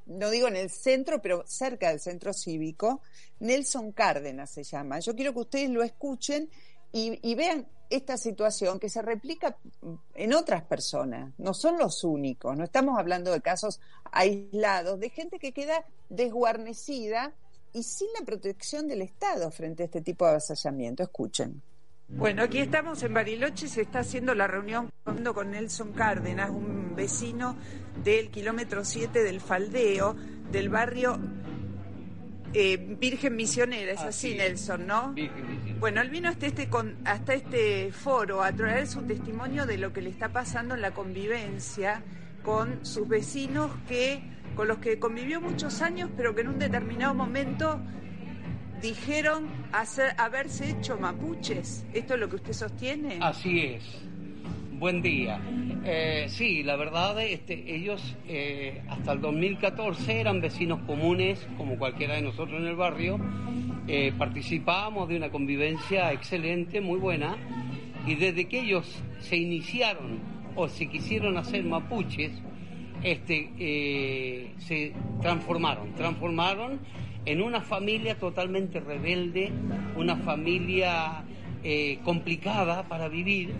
[0.06, 3.01] no digo en el centro, pero cerca del centro cívico,
[3.39, 4.99] Nelson Cárdenas se llama.
[4.99, 6.49] Yo quiero que ustedes lo escuchen
[6.91, 9.58] y, y vean esta situación que se replica
[10.13, 13.80] en otras personas, no son los únicos, no estamos hablando de casos
[14.12, 17.34] aislados, de gente que queda desguarnecida
[17.73, 21.04] y sin la protección del Estado frente a este tipo de avasallamiento.
[21.04, 21.62] Escuchen.
[22.13, 24.89] Bueno, aquí estamos en Bariloche, se está haciendo la reunión
[25.34, 27.56] con Nelson Cárdenas, un vecino
[28.04, 30.15] del kilómetro 7 del Faldeo,
[30.52, 31.17] del barrio
[32.54, 35.15] eh, Virgen Misionera, es así, Nelson, ¿no?
[35.80, 39.93] Bueno, él vino hasta este, con, hasta este foro a traer su testimonio de lo
[39.93, 42.04] que le está pasando en la convivencia
[42.43, 44.21] con sus vecinos que
[44.56, 47.80] con los que convivió muchos años, pero que en un determinado momento
[48.81, 51.85] dijeron hacer, haberse hecho mapuches.
[51.93, 53.17] ¿Esto es lo que usted sostiene?
[53.21, 53.83] Así es.
[54.73, 55.39] Buen día.
[55.85, 62.15] Eh, sí, la verdad, este, ellos eh, hasta el 2014 eran vecinos comunes, como cualquiera
[62.15, 63.19] de nosotros en el barrio.
[63.87, 67.37] Eh, participábamos de una convivencia excelente, muy buena,
[68.07, 70.19] y desde que ellos se iniciaron
[70.55, 72.31] o se quisieron hacer mapuches,
[73.03, 76.79] este, eh, se transformaron, transformaron
[77.25, 79.51] en una familia totalmente rebelde,
[79.95, 81.23] una familia
[81.63, 83.53] eh, complicada para vivir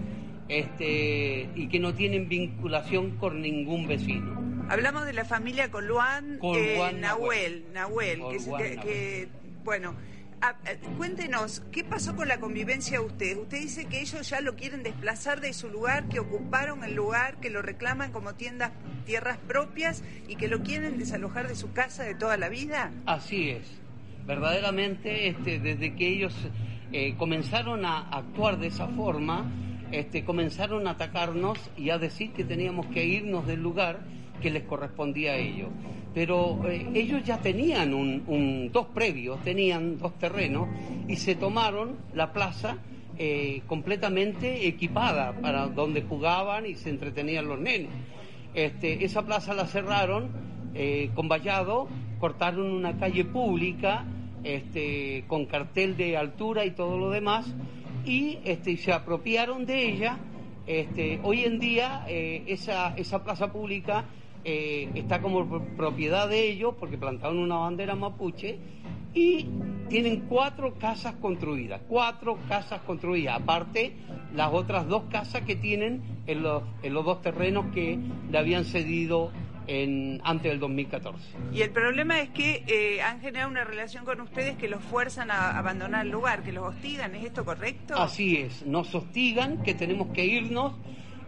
[0.48, 4.42] este, y que no tienen vinculación con ningún vecino.
[4.70, 8.22] Hablamos de la familia Coluán, eh, Nahuel, Nahuel,
[8.58, 9.28] que, que,
[9.64, 9.96] bueno,
[10.98, 13.38] cuéntenos, ¿qué pasó con la convivencia de usted?
[13.38, 17.40] Usted dice que ellos ya lo quieren desplazar de su lugar, que ocuparon el lugar,
[17.40, 18.72] que lo reclaman como tiendas,
[19.06, 22.92] tierras propias y que lo quieren desalojar de su casa de toda la vida.
[23.06, 23.82] Así es.
[24.26, 26.36] Verdaderamente, este, desde que ellos
[26.92, 29.52] eh, comenzaron a actuar de esa forma,
[29.92, 34.00] este, comenzaron a atacarnos y a decir que teníamos que irnos del lugar
[34.42, 35.70] que les correspondía a ellos.
[36.14, 40.68] Pero eh, ellos ya tenían un, dos previos, tenían dos terrenos
[41.08, 42.78] y se tomaron la plaza
[43.18, 47.90] eh, completamente equipada para donde jugaban y se entretenían los nenes.
[48.54, 50.30] Este, esa plaza la cerraron
[50.74, 51.88] eh, con vallado,
[52.20, 54.06] cortaron una calle pública
[54.44, 57.54] este, con cartel de altura y todo lo demás
[58.06, 60.18] y este, se apropiaron de ella.
[60.68, 64.06] Este, hoy en día esa, esa plaza pública
[64.44, 68.58] eh, está como propiedad de ellos porque plantaron una bandera mapuche
[69.14, 69.48] y
[69.90, 73.94] tienen cuatro casas construidas, cuatro casas construidas, aparte
[74.34, 78.00] las otras dos casas que tienen en los, en los dos terrenos que
[78.30, 79.32] le habían cedido
[79.68, 81.24] en, antes del 2014.
[81.54, 85.32] Y el problema es que eh, han generado una relación con ustedes que los fuerzan
[85.32, 87.96] a abandonar el lugar, que los hostigan, ¿es esto correcto?
[87.96, 90.74] Así es, nos hostigan, que tenemos que irnos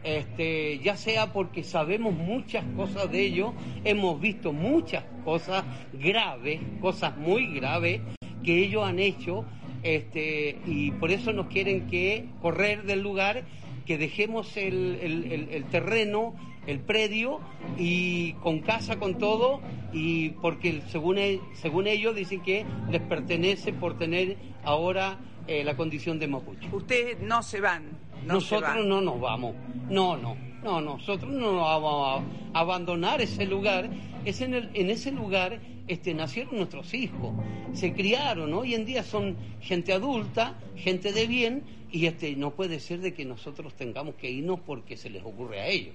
[0.04, 5.63] este, ya sea porque sabemos muchas cosas de ellos, hemos visto muchas cosas
[5.94, 8.02] graves, cosas muy graves
[8.44, 9.46] que ellos han hecho,
[9.84, 13.44] este, y por eso nos quieren que correr del lugar,
[13.86, 16.36] que dejemos el, terreno,
[16.68, 17.39] el predio,
[17.78, 19.62] y con casa, con todo,
[19.92, 25.76] y porque según, e, según ellos dicen que les pertenece por tener ahora eh, la
[25.76, 26.70] condición de mapuche.
[26.72, 27.84] Ustedes no se van
[28.26, 29.56] nosotros no nos vamos.
[29.90, 33.90] No, no, no, nosotros no nos vamos a abandonar ese lugar.
[34.26, 37.34] Es en, el, en ese lugar este, nacieron nuestros hijos,
[37.74, 42.80] se criaron, hoy en día son gente adulta, gente de bien, y este, no puede
[42.80, 45.94] ser de que nosotros tengamos que irnos porque se les ocurre a ellos.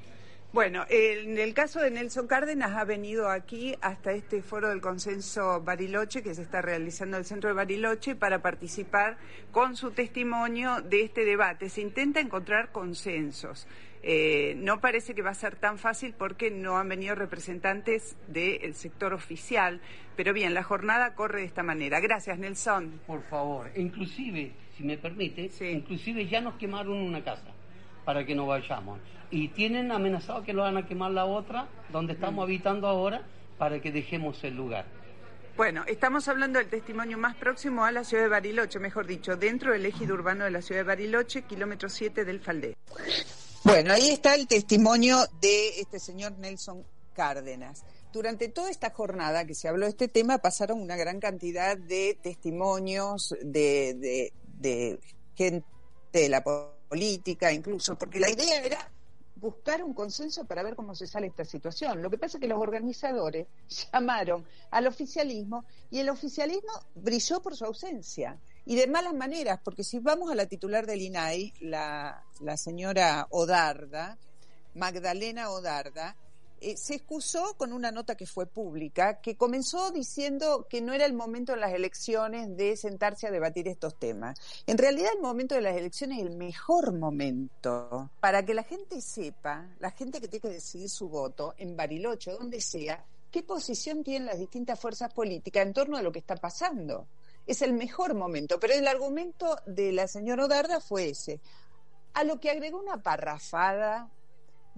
[0.50, 5.60] Bueno, en el caso de Nelson Cárdenas ha venido aquí hasta este foro del consenso
[5.60, 9.18] Bariloche que se está realizando en el centro de Bariloche para participar
[9.52, 11.68] con su testimonio de este debate.
[11.68, 13.66] Se intenta encontrar consensos.
[14.02, 18.74] Eh, no parece que va a ser tan fácil porque no han venido representantes del
[18.74, 19.82] sector oficial,
[20.16, 22.00] pero bien, la jornada corre de esta manera.
[22.00, 23.02] Gracias, Nelson.
[23.06, 27.57] Por favor, inclusive, si me permite, inclusive ya nos quemaron una casa
[28.08, 28.98] para que no vayamos.
[29.30, 32.48] Y tienen amenazado que lo van a quemar la otra, donde estamos mm.
[32.48, 33.20] habitando ahora,
[33.58, 34.86] para que dejemos el lugar.
[35.58, 39.72] Bueno, estamos hablando del testimonio más próximo a la ciudad de Bariloche, mejor dicho, dentro
[39.72, 42.78] del ejido urbano de la ciudad de Bariloche, kilómetro 7 del Faldé.
[43.62, 47.84] Bueno, ahí está el testimonio de este señor Nelson Cárdenas.
[48.10, 52.18] Durante toda esta jornada que se habló de este tema pasaron una gran cantidad de
[52.22, 54.98] testimonios de, de
[55.34, 55.66] gente
[56.10, 56.42] de la
[56.88, 58.90] política incluso, porque la idea era
[59.36, 62.02] buscar un consenso para ver cómo se sale esta situación.
[62.02, 63.46] Lo que pasa es que los organizadores
[63.92, 69.84] llamaron al oficialismo y el oficialismo brilló por su ausencia y de malas maneras, porque
[69.84, 74.18] si vamos a la titular del INAI, la, la señora Odarda,
[74.74, 76.16] Magdalena Odarda,
[76.60, 81.06] eh, se excusó con una nota que fue pública, que comenzó diciendo que no era
[81.06, 84.38] el momento en las elecciones de sentarse a debatir estos temas.
[84.66, 89.00] En realidad el momento de las elecciones es el mejor momento para que la gente
[89.00, 94.02] sepa, la gente que tiene que decidir su voto en Bariloche, donde sea, qué posición
[94.02, 97.06] tienen las distintas fuerzas políticas en torno a lo que está pasando.
[97.46, 101.40] Es el mejor momento, pero el argumento de la señora Odarda fue ese.
[102.14, 104.10] A lo que agregó una parrafada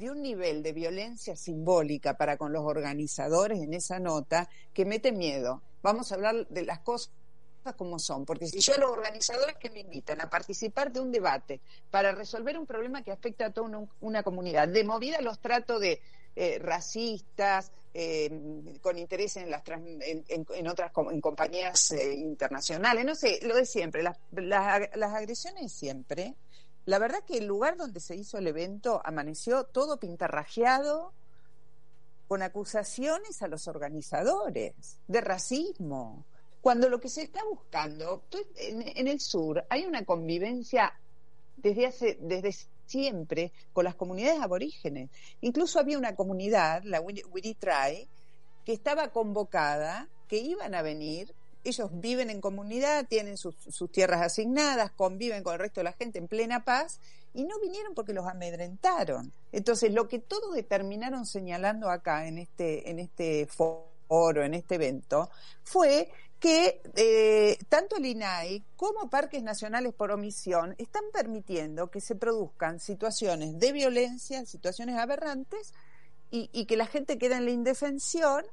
[0.01, 5.13] de un nivel de violencia simbólica para con los organizadores en esa nota que mete
[5.13, 5.63] miedo.
[5.83, 7.13] Vamos a hablar de las cosas
[7.77, 11.13] como son, porque si yo a los organizadores que me invitan a participar de un
[11.13, 11.61] debate
[11.91, 16.01] para resolver un problema que afecta a toda una, comunidad, de movida los trato de
[16.35, 18.31] eh, racistas, eh,
[18.81, 24.03] con interés en, las en, otras en compañías eh, internacionales, no sé, lo de siempre,
[24.03, 26.37] las, las agresiones siempre
[26.91, 31.13] la verdad que el lugar donde se hizo el evento amaneció todo pintarrajeado
[32.27, 36.25] con acusaciones a los organizadores de racismo,
[36.61, 38.25] cuando lo que se está buscando
[38.57, 40.93] en, el sur hay una convivencia
[41.57, 45.11] desde hace desde siempre con las comunidades aborígenes.
[45.43, 48.09] Incluso había una comunidad, la Try,
[48.65, 53.55] que estaba convocada, que iban a venir ellos viven en comunidad, tienen sus,
[53.91, 57.01] tierras asignadas, conviven con el resto de la gente en plena paz
[57.35, 59.33] y no vinieron porque los amedrentaron.
[59.53, 65.31] Entonces, lo que todos determinaron señalando acá en este, en este foro, en este evento,
[65.63, 72.15] fue que eh, tanto el INAI como parques nacionales por omisión están permitiendo que se
[72.15, 75.75] produzcan situaciones de violencia, situaciones aberrantes,
[76.31, 78.45] y, y que la gente queda en la indefensión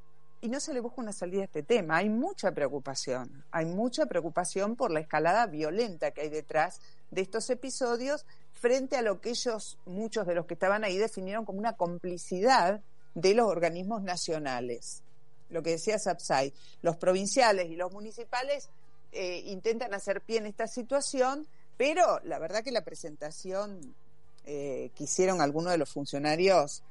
[0.41, 1.97] y no se le busca una salida a este tema.
[1.97, 6.79] Hay mucha preocupación, hay mucha preocupación por la escalada violenta que hay detrás
[7.11, 11.45] de estos episodios frente a lo que ellos, muchos de los que estaban ahí, definieron
[11.45, 12.81] como una complicidad
[13.13, 15.03] de los organismos nacionales.
[15.49, 18.69] Lo que decía Sapsay, los provinciales y los municipales
[19.11, 21.47] eh, intentan hacer pie en esta situación,
[21.77, 23.95] pero la verdad que la presentación
[24.45, 26.83] eh, que hicieron algunos de los funcionarios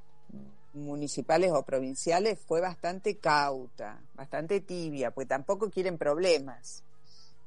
[0.76, 6.84] municipales o provinciales fue bastante cauta, bastante tibia, pues tampoco quieren problemas.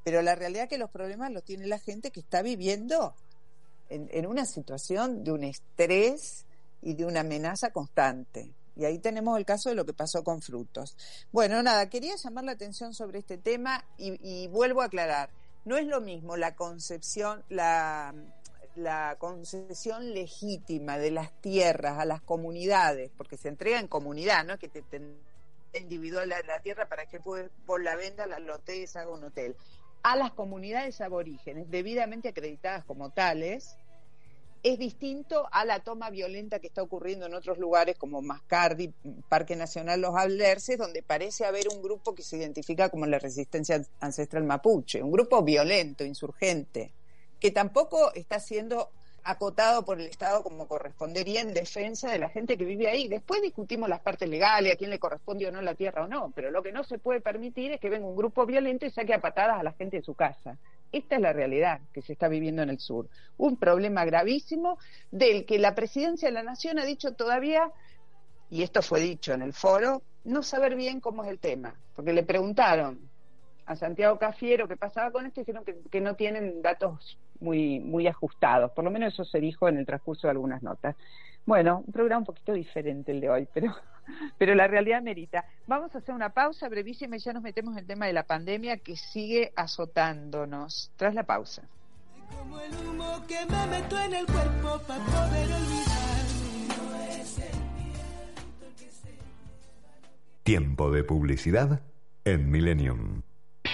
[0.04, 3.14] Pero la realidad es que los problemas los tiene la gente que está viviendo
[3.88, 6.44] en, una situación de un estrés
[6.82, 8.52] y de una amenaza constante.
[8.76, 10.96] Y ahí tenemos el caso de lo que pasó con frutos.
[11.32, 15.30] Bueno, nada, quería llamar la atención sobre este tema y vuelvo a aclarar.
[15.64, 18.14] No es lo mismo la concepción, la
[18.80, 24.58] la concesión legítima de las tierras a las comunidades, porque se entrega en comunidad, no
[24.58, 24.82] que te,
[25.78, 29.54] individual la, tierra para que por la venda la lotees haga un hotel,
[30.02, 33.76] a las comunidades aborígenes debidamente acreditadas como tales,
[34.62, 38.92] es distinto a la toma violenta que está ocurriendo en otros lugares como Mascardi,
[39.28, 43.82] Parque Nacional Los Alderces, donde parece haber un grupo que se identifica como la resistencia
[44.00, 46.92] ancestral mapuche, un grupo violento, insurgente
[47.40, 48.90] que tampoco está siendo
[49.22, 53.08] acotado por el Estado como correspondería en defensa de la gente que vive ahí.
[53.08, 56.32] Después discutimos las partes legales, a quién le corresponde o no la tierra o no,
[56.34, 59.14] pero lo que no se puede permitir es que venga un grupo violento y saque
[59.14, 60.56] a patadas a la gente de su casa.
[60.92, 63.08] Esta es la realidad que se está viviendo en el sur.
[63.36, 64.78] Un problema gravísimo
[65.10, 67.70] del que la presidencia de la Nación ha dicho todavía,
[68.50, 72.12] y esto fue dicho en el foro, no saber bien cómo es el tema, porque
[72.12, 73.09] le preguntaron
[73.70, 78.08] a Santiago Cafiero qué pasaba con esto y dijeron que, no tienen datos muy, muy
[78.08, 78.72] ajustados.
[78.72, 80.96] Por lo menos eso se dijo en el transcurso de algunas notas.
[81.46, 83.72] Bueno, un programa un poquito diferente el de hoy, pero,
[84.38, 85.44] pero la realidad merita.
[85.68, 88.24] Vamos a hacer una pausa brevísima y ya nos metemos en el tema de la
[88.24, 90.90] pandemia que sigue azotándonos.
[90.96, 91.62] Tras la pausa.
[92.36, 95.48] Como el humo que me meto en el cuerpo para poder
[100.42, 101.82] Tiempo de publicidad
[102.24, 103.22] en Millennium.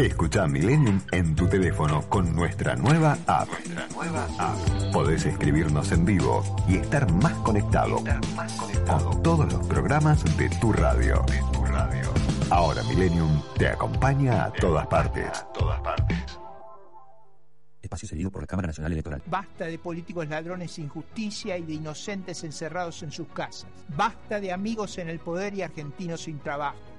[0.00, 3.48] Escucha Millennium en tu teléfono con nuestra nueva app.
[3.48, 4.92] Nuestra nueva app.
[4.94, 8.02] Podés escribirnos en vivo y estar más conectado,
[8.86, 11.22] con todos los programas de tu radio.
[11.26, 12.08] De tu radio.
[12.48, 15.28] Ahora Millennium te acompaña a todas partes.
[15.38, 16.16] A todas partes.
[17.82, 19.22] Espacio cedido por la Cámara Nacional Electoral.
[19.26, 23.68] Basta de políticos ladrones sin justicia y de inocentes encerrados en sus casas.
[23.94, 26.89] Basta de amigos en el poder y argentinos sin trabajo.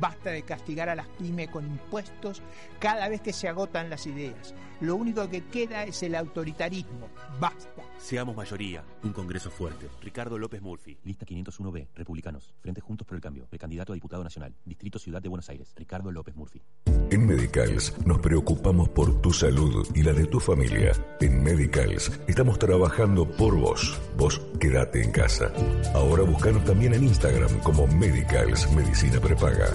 [0.00, 2.42] Basta de castigar a las pymes con impuestos
[2.78, 4.54] cada vez que se agotan las ideas.
[4.80, 7.08] Lo único que queda es el autoritarismo.
[7.40, 7.87] Basta.
[7.98, 8.84] Seamos mayoría.
[9.02, 9.88] Un Congreso fuerte.
[10.00, 10.96] Ricardo López Murphy.
[11.04, 11.88] Lista 501B.
[11.94, 12.54] Republicanos.
[12.60, 13.46] Frente Juntos por el Cambio.
[13.46, 14.54] Precandidato a diputado nacional.
[14.64, 15.72] Distrito Ciudad de Buenos Aires.
[15.76, 16.62] Ricardo López Murphy.
[17.10, 20.92] En Medicals nos preocupamos por tu salud y la de tu familia.
[21.20, 24.00] En Medicals estamos trabajando por vos.
[24.16, 25.52] Vos quédate en casa.
[25.94, 29.70] Ahora buscanos también en Instagram como Medicals Medicina Prepaga.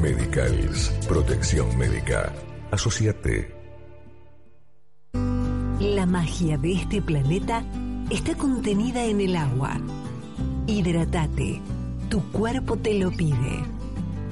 [0.00, 0.90] Medicals.
[1.06, 2.32] Protección médica.
[2.70, 3.59] Asociate.
[5.80, 7.64] La magia de este planeta
[8.10, 9.80] está contenida en el agua.
[10.66, 11.62] Hidratate.
[12.10, 13.64] Tu cuerpo te lo pide.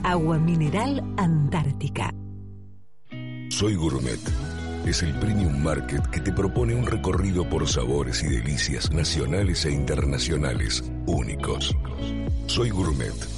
[0.02, 2.12] Agua mineral Antártica.
[3.48, 4.20] Soy Gourmet.
[4.84, 9.72] Es el premium market que te propone un recorrido por sabores y delicias nacionales e
[9.72, 11.74] internacionales únicos.
[12.46, 13.37] Soy Gourmet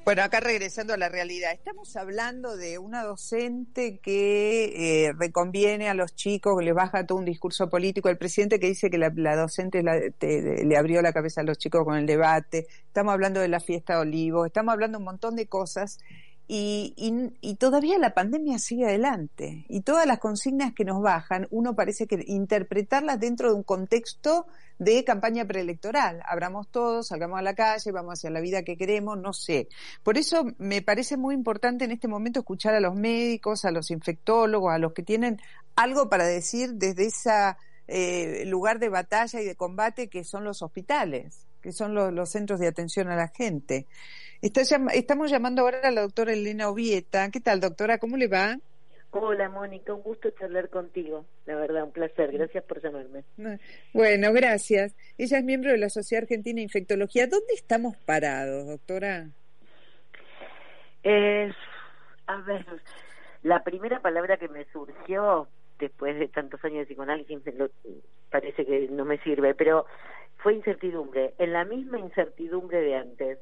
[0.05, 5.93] Bueno, acá regresando a la realidad, estamos hablando de una docente que eh, reconviene a
[5.93, 9.09] los chicos, que les baja todo un discurso político, el presidente que dice que la,
[9.37, 13.61] docente le abrió la cabeza a los chicos con el debate, estamos hablando de la
[13.61, 15.99] fiesta de olivos, estamos hablando un montón de cosas
[16.45, 16.93] y,
[17.41, 22.05] y, todavía la pandemia sigue adelante y todas las consignas que nos bajan, uno parece
[22.05, 24.45] que interpretarlas dentro de un contexto
[24.77, 26.21] de campaña preelectoral.
[26.25, 29.69] Abramos todos, salgamos a la calle, vamos hacia la vida que queremos, no sé.
[30.03, 33.89] Por eso me parece muy importante en este momento escuchar a los médicos, a los
[33.89, 35.39] infectólogos, a los que tienen
[35.75, 37.31] algo para decir desde ese
[37.87, 42.59] eh, lugar de batalla y de combate que son los hospitales, que son los, centros
[42.59, 43.87] de atención a la gente.
[44.41, 47.31] estamos llamando ahora a la doctora Elena Ovieta.
[47.31, 47.97] ¿Qué tal, doctora?
[47.97, 48.57] ¿Cómo le va?
[49.11, 53.23] Hola Mónica, un gusto charlar contigo, la verdad, un placer, gracias por llamarme.
[53.93, 54.95] Bueno, gracias.
[55.19, 57.27] Ella es miembro de la Sociedad Argentina de Infectología.
[57.27, 59.27] ¿Dónde estamos parados, doctora?
[61.03, 61.51] Eh,
[62.25, 62.65] a ver,
[63.43, 65.47] la primera palabra que me surgió
[65.77, 67.39] después de tantos años de psicoanálisis
[68.31, 69.85] parece que no me sirve, pero
[70.43, 73.39] fue incertidumbre, en la misma incertidumbre de antes.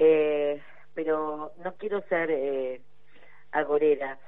[0.00, 0.60] Eh,
[0.94, 2.80] pero no quiero ser eh,
[3.52, 4.18] agorera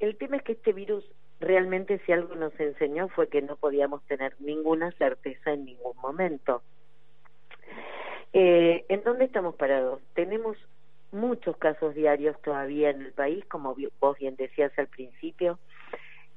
[0.00, 1.04] el tema es que este virus
[1.40, 6.62] realmente si algo nos enseñó fue que no podíamos tener ninguna certeza en ningún momento.
[8.32, 10.00] Eh, ¿En dónde estamos parados?
[10.14, 10.56] Tenemos
[11.10, 15.58] muchos casos diarios todavía en el país, como vos bien decías al principio,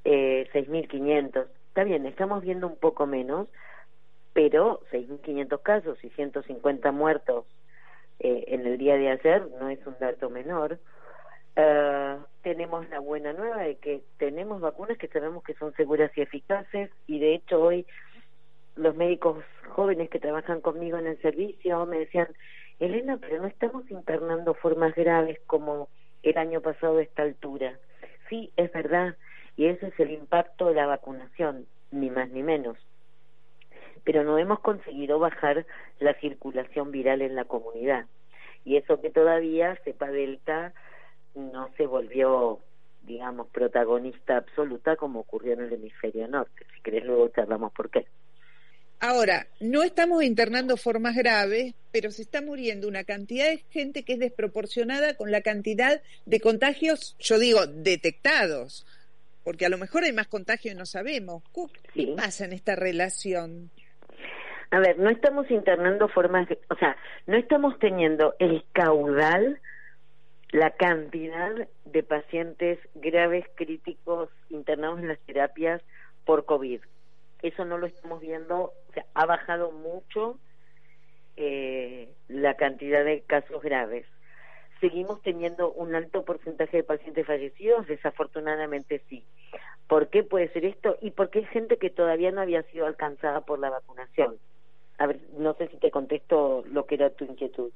[0.06, 1.48] eh, 6.500.
[1.68, 3.48] está bien, estamos viendo un poco menos,
[4.34, 7.46] pero 6.500 casos y 150 muertos
[8.20, 10.80] eh, en el día de ayer no es un dato menor.
[11.58, 16.22] Uh, tenemos la buena nueva de que tenemos vacunas que sabemos que son seguras y
[16.22, 17.86] eficaces y de hecho hoy
[18.78, 22.28] los médicos jóvenes que trabajan conmigo en el servicio me decían,
[22.80, 25.90] Elena, pero no estamos internando formas graves como
[26.24, 27.78] el año pasado a esta altura.
[28.30, 29.16] Sí, es verdad,
[29.58, 32.78] y ese es el impacto de la vacunación, ni más ni menos.
[34.04, 35.66] Pero no hemos conseguido bajar
[36.00, 38.06] la circulación viral en la comunidad.
[38.66, 40.74] Y eso que todavía, cepa delta,
[41.36, 42.60] no se volvió,
[43.04, 46.66] digamos, protagonista absoluta como ocurrió en el hemisferio norte.
[46.76, 48.06] Si querés, luego charlamos por qué.
[49.04, 54.14] Ahora, no estamos internando formas graves, pero se está muriendo una cantidad de gente que
[54.14, 58.86] es desproporcionada con la cantidad de contagios, yo digo, detectados,
[59.44, 61.44] porque a lo mejor hay más contagios y no sabemos.
[61.94, 63.72] ¿Qué pasa en esta relación?
[64.72, 66.96] A ver, no estamos internando formas, o sea,
[67.28, 69.60] no estamos teniendo el caudal,
[70.52, 71.52] la cantidad
[71.86, 75.82] de pacientes graves, críticos, internados en las terapias
[76.26, 76.82] por COVID
[77.42, 80.40] eso no lo estamos viendo, o sea, ha bajado mucho
[81.38, 84.06] eh, la cantidad de casos graves.
[84.82, 89.24] Seguimos teniendo un alto porcentaje de pacientes fallecidos, desafortunadamente sí.
[89.88, 90.98] ¿Por qué puede ser esto?
[91.02, 94.38] Y porque hay gente que todavía no había sido alcanzada por la vacunación.
[94.98, 97.72] A ver, no sé si te contesto lo que era tu inquietud.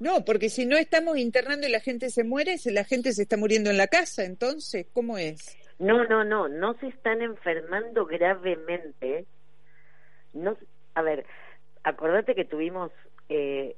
[0.00, 3.36] No, porque si no estamos internando y la gente se muere, la gente se está
[3.36, 5.56] muriendo en la casa, entonces, ¿cómo es?
[5.78, 9.24] No, no, no, no se están enfermando gravemente.
[10.32, 10.56] No,
[10.94, 11.24] a ver,
[11.84, 12.90] acordate que tuvimos
[13.28, 13.76] eh,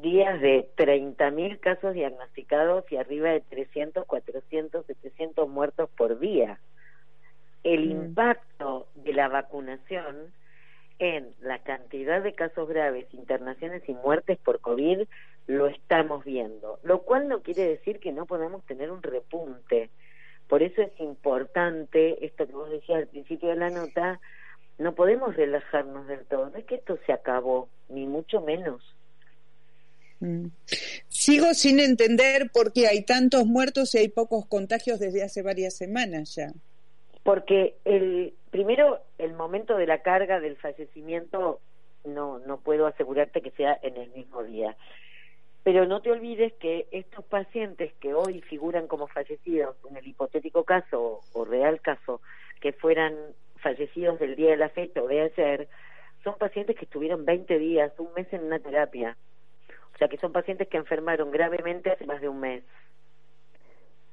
[0.00, 6.58] días de 30.000 casos diagnosticados y arriba de 300, 400, 700 muertos por día.
[7.62, 7.90] El mm.
[7.90, 10.32] impacto de la vacunación
[10.98, 15.06] en la cantidad de casos graves, internaciones y muertes por COVID
[15.46, 19.90] lo estamos viendo, lo cual no quiere decir que no podamos tener un repunte.
[20.48, 24.20] Por eso es importante esto que vos decías al principio de la nota,
[24.78, 28.94] no podemos relajarnos del todo, no es que esto se acabó, ni mucho menos.
[30.24, 30.46] Mm.
[31.08, 35.76] Sigo sin entender por qué hay tantos muertos y hay pocos contagios desde hace varias
[35.76, 36.50] semanas ya.
[37.22, 41.60] Porque el primero el momento de la carga del fallecimiento
[42.04, 44.76] no no puedo asegurarte que sea en el mismo día.
[45.62, 50.64] Pero no te olvides que estos pacientes que hoy figuran como fallecidos, en el hipotético
[50.64, 52.20] caso o real caso,
[52.60, 53.14] que fueran
[53.56, 55.68] fallecidos del día de la fecha o de ayer,
[56.22, 59.16] son pacientes que estuvieron 20 días, un mes en una terapia.
[59.94, 62.64] O sea que son pacientes que enfermaron gravemente hace más de un mes.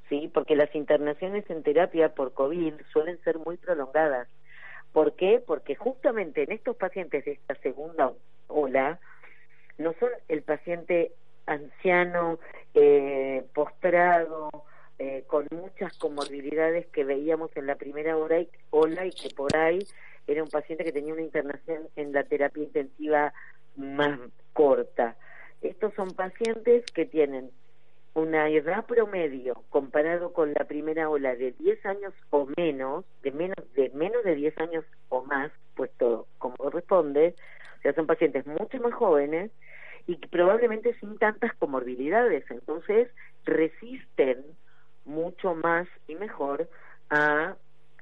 [0.10, 0.30] ¿Sí?
[0.34, 4.28] Porque las internaciones en terapia por COVID suelen ser muy prolongadas.
[4.92, 5.42] ¿Por qué?
[5.46, 8.12] Porque justamente en estos pacientes de esta segunda
[8.48, 9.00] ola,
[9.78, 11.14] no son el paciente
[11.46, 12.40] anciano,
[12.74, 14.50] eh, postrado,
[15.00, 18.38] eh, con muchas comorbilidades que veíamos en la primera hora
[18.70, 19.80] ola y que por ahí
[20.28, 23.34] era un paciente que tenía una internación en la terapia intensiva
[23.76, 24.20] más
[24.54, 25.16] corta.
[25.62, 27.51] Estos son pacientes que tienen
[28.14, 33.74] una edad promedio comparado con la primera ola de 10 años o menos, de menos
[33.76, 37.36] de menos de 10 años o más, puesto como corresponde,
[37.78, 39.51] o sea, son pacientes mucho más jóvenes
[40.07, 43.07] y probablemente sin tantas comorbilidades, entonces
[43.45, 44.43] resisten
[45.05, 46.68] mucho más y mejor
[47.09, 47.55] a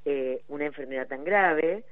[0.04, 1.84] eh, una enfermedad tan grave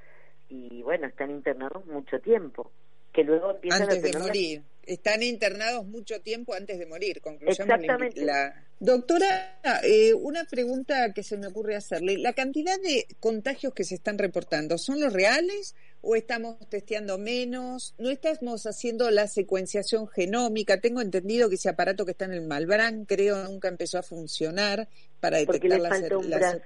[0.48, 2.70] y bueno, están internados mucho tiempo,
[3.18, 4.62] que luego empiezan antes a de morir.
[4.86, 8.24] Están internados mucho tiempo antes de morir, conclusión Exactamente.
[8.24, 8.64] La...
[8.78, 12.16] Doctora, eh, una pregunta que se me ocurre hacerle.
[12.16, 17.96] ¿La cantidad de contagios que se están reportando son los reales o estamos testeando menos?
[17.98, 20.80] ¿No estamos haciendo la secuenciación genómica?
[20.80, 24.86] Tengo entendido que ese aparato que está en el Malbrán, creo, nunca empezó a funcionar
[25.18, 26.60] para detectar las,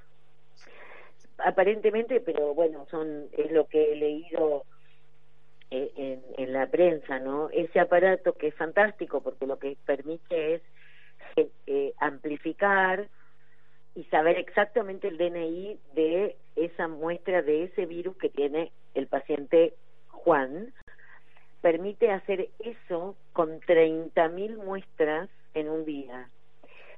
[1.38, 4.66] Aparentemente, pero bueno, son es lo que he leído
[5.75, 7.49] eh, en, la prensa, ¿no?
[7.49, 10.62] Ese aparato que es fantástico porque lo que permite es
[11.37, 13.09] eh, eh, amplificar
[13.95, 19.73] y saber exactamente el DNI de esa muestra de ese virus que tiene el paciente
[20.09, 20.75] Juan,
[21.62, 26.29] permite hacer eso con 30.000 muestras en un día.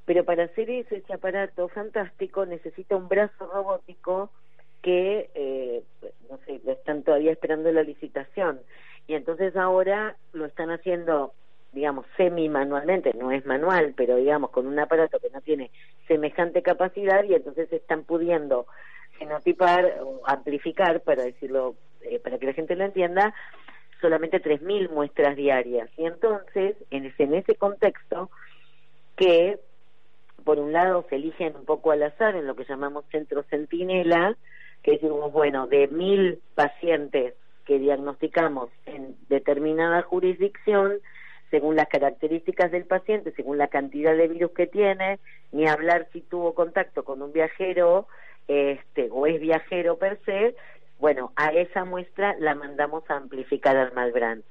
[0.05, 4.33] Pero para hacer eso, ese aparato fantástico necesita un brazo robótico
[4.85, 5.83] que, eh,
[6.31, 8.61] no sé, están todavía esperando la licitación.
[9.07, 11.33] Y entonces ahora lo están haciendo,
[11.73, 15.71] digamos, semi-manualmente, no es manual, pero digamos, con un aparato que no tiene
[16.07, 18.67] semejante capacidad y entonces están pudiendo
[19.19, 23.35] fenotipar o amplificar, para decirlo, eh, para que la gente lo entienda,
[24.03, 25.89] solamente 3.000 muestras diarias.
[25.97, 28.29] Y entonces, en ese, en ese contexto,
[29.17, 29.59] que
[30.45, 34.37] por un lado se eligen un poco al azar en lo que llamamos centro centinela,
[34.85, 40.93] que decimos, bueno, de mil pacientes que diagnosticamos en determinada jurisdicción,
[41.51, 45.19] según las características del paciente, según la cantidad de virus que tiene,
[45.51, 48.07] ni hablar si tuvo contacto con un viajero
[48.47, 50.55] este, o es viajero per se,
[50.99, 54.45] bueno, a esa muestra la mandamos a amplificar al Malbrán.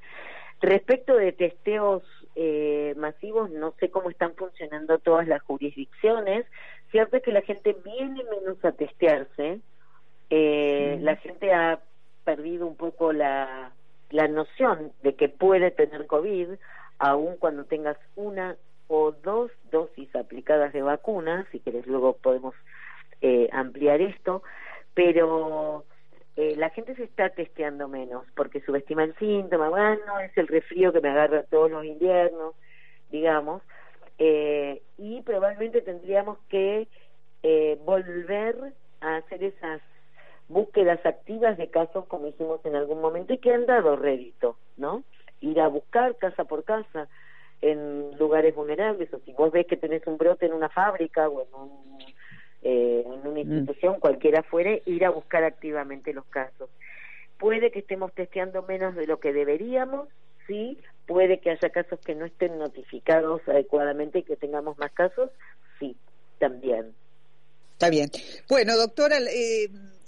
[0.62, 2.04] Respecto de testeos
[2.36, 6.46] eh, masivos, no sé cómo están funcionando todas las jurisdicciones.
[6.90, 9.60] Cierto es que la gente viene menos a testearse.
[10.36, 11.80] Eh, La gente ha
[12.24, 13.72] perdido un poco la,
[14.10, 16.48] la noción de que puede tener COVID,
[16.98, 18.56] aun cuando tengas una
[18.88, 22.56] o dos dosis aplicadas de vacunas, si querés luego podemos
[23.22, 24.42] eh, ampliar esto,
[24.96, 25.86] pero
[26.36, 30.92] eh, la gente se está testeando menos porque subestima el síntoma, bueno, es el resfrío
[30.92, 32.56] que me agarra todos los inviernos,
[33.12, 33.62] digamos,
[34.18, 36.88] eh, y probablemente tendríamos que
[37.44, 39.80] eh, volver a hacer esas
[40.54, 45.04] búsquedas activas de casos como hicimos en algún momento y que han dado rédito, ¿no?
[45.42, 47.08] Ir a buscar casa por casa
[47.62, 51.42] en lugares vulnerables o si vos ves que tenés un brote en una fábrica o
[51.42, 51.94] en un
[52.64, 53.52] eh, en una mm.
[53.52, 56.70] institución, cualquiera fuere, ir a buscar activamente los casos.
[57.38, 60.08] Puede que estemos testeando menos de lo que deberíamos,
[60.48, 65.30] sí, puede que haya casos que no estén notificados adecuadamente y que tengamos más casos,
[65.78, 65.98] sí,
[66.40, 66.94] también.
[67.74, 68.10] Está bien.
[68.48, 69.68] Bueno, doctora, eh,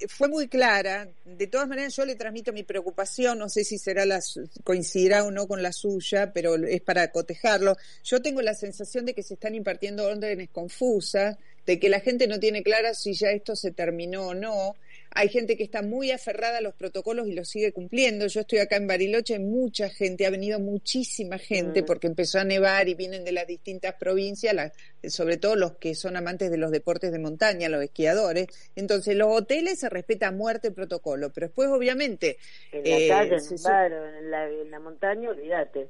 [0.10, 1.08] fue muy clara.
[1.26, 3.40] De todas maneras, yo le transmito mi preocupación.
[3.40, 4.20] No sé si será la,
[4.64, 7.78] coincidirá o no con la suya, pero es para cotejarlo.
[8.04, 12.28] Yo tengo la sensación de que se están impartiendo órdenes confusas de que la gente
[12.28, 14.76] no tiene clara si ya esto se terminó o no.
[15.18, 18.28] Hay gente que está muy aferrada a los protocolos y los sigue cumpliendo.
[18.28, 21.86] Yo estoy acá en Bariloche, hay mucha gente, ha venido muchísima gente mm.
[21.86, 24.74] porque empezó a nevar y vienen de las distintas provincias,
[25.08, 28.48] sobre todo los que son amantes de los deportes de montaña, los esquiadores.
[28.76, 32.38] Entonces, los hoteles se respeta a muerte el protocolo, pero después, obviamente.
[32.74, 35.88] En la eh, calle, en, la, en la montaña, olvídate.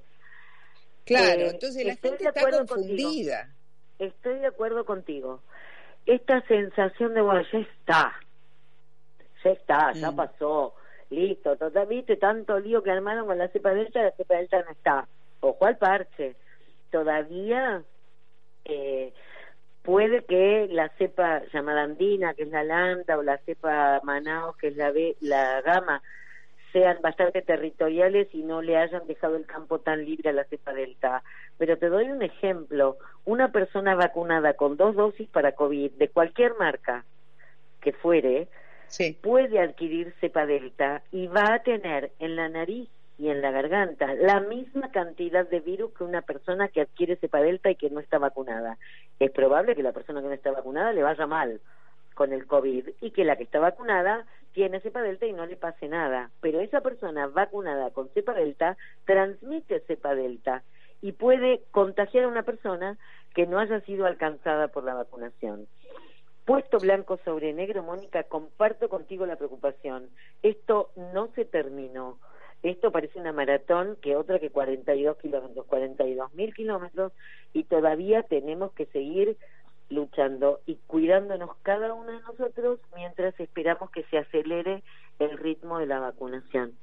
[1.04, 3.50] Claro, eh, entonces la gente está confundida.
[3.98, 5.42] Estoy de acuerdo contigo
[6.06, 8.14] esta sensación de, bueno, ya está,
[9.46, 10.16] ya está, ya mm.
[10.16, 10.74] pasó,
[11.12, 14.72] listo, total, viste, tanto lío que armaron con la cepa delta, la cepa delta no
[14.72, 15.08] está.
[15.42, 16.36] Ojo al parche,
[16.92, 17.84] todavía
[18.66, 19.14] eh,
[19.84, 24.70] puede que la cepa llamada andina, que es la lambda, o la cepa manaos, que
[24.70, 26.02] es la, B, la gama,
[26.74, 30.74] sean bastante territoriales y no le hayan dejado el campo tan libre a la cepa
[30.74, 31.24] delta.
[31.60, 32.98] Pero te doy un ejemplo.
[33.26, 37.06] Una persona vacunada con dos dosis para COVID de cualquier marca
[37.80, 38.48] que fuere,
[39.22, 44.14] puede adquirir cepa delta y va a tener en la nariz y en la garganta
[44.16, 48.00] la misma cantidad de virus que una persona que adquiere cepa delta y que no
[48.00, 48.78] está vacunada.
[49.20, 51.62] Es probable que la persona que no está vacunada le vaya mal
[52.14, 55.58] con el COVID y que la que está vacunada tiene cepa delta y no le
[55.58, 56.32] pase nada.
[56.42, 60.64] Pero esa persona vacunada con cepa delta transmite cepa delta
[61.02, 62.98] y puede contagiar a una persona
[63.34, 65.68] que no haya sido alcanzada por la vacunación.
[66.46, 70.10] Puesto blanco sobre negro, Mónica, comparto contigo la preocupación.
[70.44, 72.20] Esto no se terminó.
[72.62, 77.12] Esto parece una maratón que otra que 42 kilómetros, 42 mil kilómetros,
[77.54, 79.38] y todavía tenemos que seguir
[79.90, 84.84] luchando y cuidándonos cada uno de nosotros mientras esperamos que se acelere
[85.20, 86.76] el ritmo de la vacunación.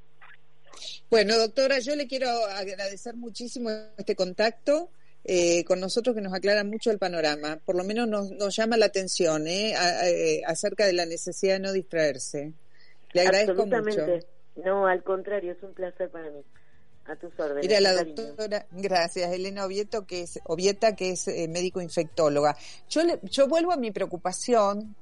[1.10, 4.88] Bueno, doctora, yo le quiero agradecer muchísimo este contacto.
[5.24, 8.76] Eh, con nosotros que nos aclara mucho el panorama, por lo menos nos, nos llama
[8.76, 9.72] la atención ¿eh?
[10.04, 12.52] eh, acerca de la necesidad de no distraerse.
[13.12, 14.06] Le agradezco mucho.
[14.56, 16.42] No, al contrario, es un placer para mí.
[17.04, 17.62] A tus órdenes.
[17.62, 22.56] Mira, la doctora, gracias, Elena Ovieto, que es, Ovieta, que es eh, médico infectóloga.
[22.88, 24.94] Yo, le, yo vuelvo a mi preocupación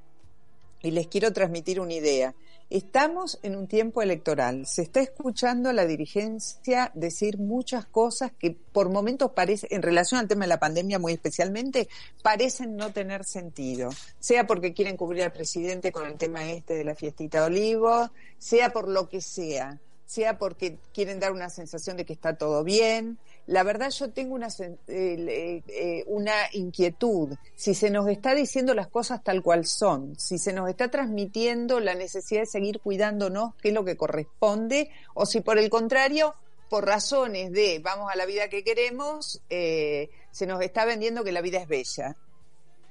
[0.82, 2.34] y les quiero transmitir una idea.
[2.70, 4.64] Estamos en un tiempo electoral.
[4.64, 10.20] Se está escuchando a la dirigencia decir muchas cosas que por momentos parecen, en relación
[10.20, 11.88] al tema de la pandemia muy especialmente,
[12.22, 13.90] parecen no tener sentido.
[14.20, 18.10] Sea porque quieren cubrir al presidente con el tema este de la fiestita de olivos,
[18.38, 22.64] sea por lo que sea sea porque quieren dar una sensación de que está todo
[22.64, 23.16] bien.
[23.51, 24.46] La verdad yo tengo una,
[24.86, 27.34] eh, eh, una inquietud.
[27.57, 31.80] Si se nos está diciendo las cosas tal cual son, si se nos está transmitiendo
[31.80, 36.36] la necesidad de seguir cuidándonos, que es lo que corresponde, o si por el contrario,
[36.68, 41.32] por razones de vamos a la vida que queremos, eh, se nos está vendiendo que
[41.32, 42.16] la vida es bella.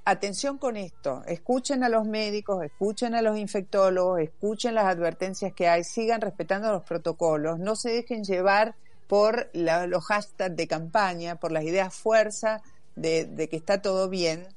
[0.04, 5.70] atención con esto, escuchen a los médicos, escuchen a los infectólogos, escuchen las advertencias que
[5.70, 8.76] hay, sigan respetando los protocolos, no se dejen llevar
[9.10, 12.62] por los hashtags de campaña, por las ideas fuerza
[12.96, 14.48] de, que está todo bien.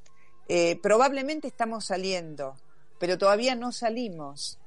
[0.46, 2.57] Eh, probablemente estamos saliendo,
[3.00, 4.59] pero todavía no salimos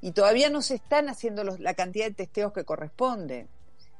[0.00, 3.48] y todavía no se están haciendo la cantidad de testeos que corresponde.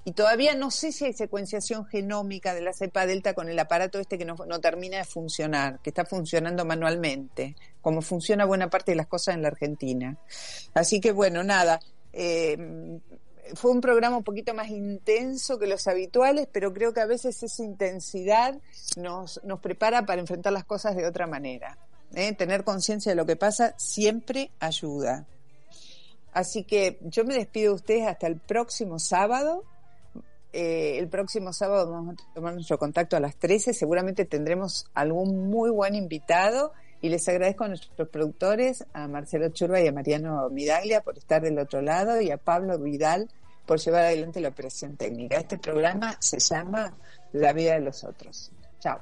[0.05, 3.99] Y todavía no sé si hay secuenciación genómica de la cepa delta con el aparato
[3.99, 8.97] este que no, termina de funcionar, que está funcionando manualmente, como funciona buena parte de
[8.97, 10.17] las cosas en la Argentina.
[10.73, 11.81] Así que bueno, nada,
[12.13, 13.01] eh,
[13.55, 17.43] fue un programa un poquito más intenso que los habituales, pero creo que a veces
[17.43, 18.59] esa intensidad
[18.97, 21.79] nos, nos prepara para enfrentar las cosas de otra manera.
[22.15, 22.33] ¿eh?
[22.35, 25.27] Tener conciencia de lo que pasa siempre ayuda.
[26.33, 29.65] Así que yo me despido de ustedes hasta el próximo sábado
[30.53, 33.73] eh, el próximo sábado vamos a tomar nuestro contacto a las 13.
[33.73, 36.73] Seguramente tendremos algún muy buen invitado
[37.03, 41.43] y les agradezco a nuestros productores, a Marcelo Churba y a Mariano Midaglia por estar
[41.43, 43.29] del otro lado y a Pablo Vidal
[43.67, 45.37] por llevar adelante la operación técnica.
[45.37, 46.95] Este programa se llama
[47.33, 48.53] La vida de los otros.
[48.81, 49.01] Chao.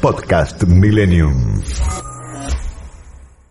[0.00, 1.62] Podcast Millennium.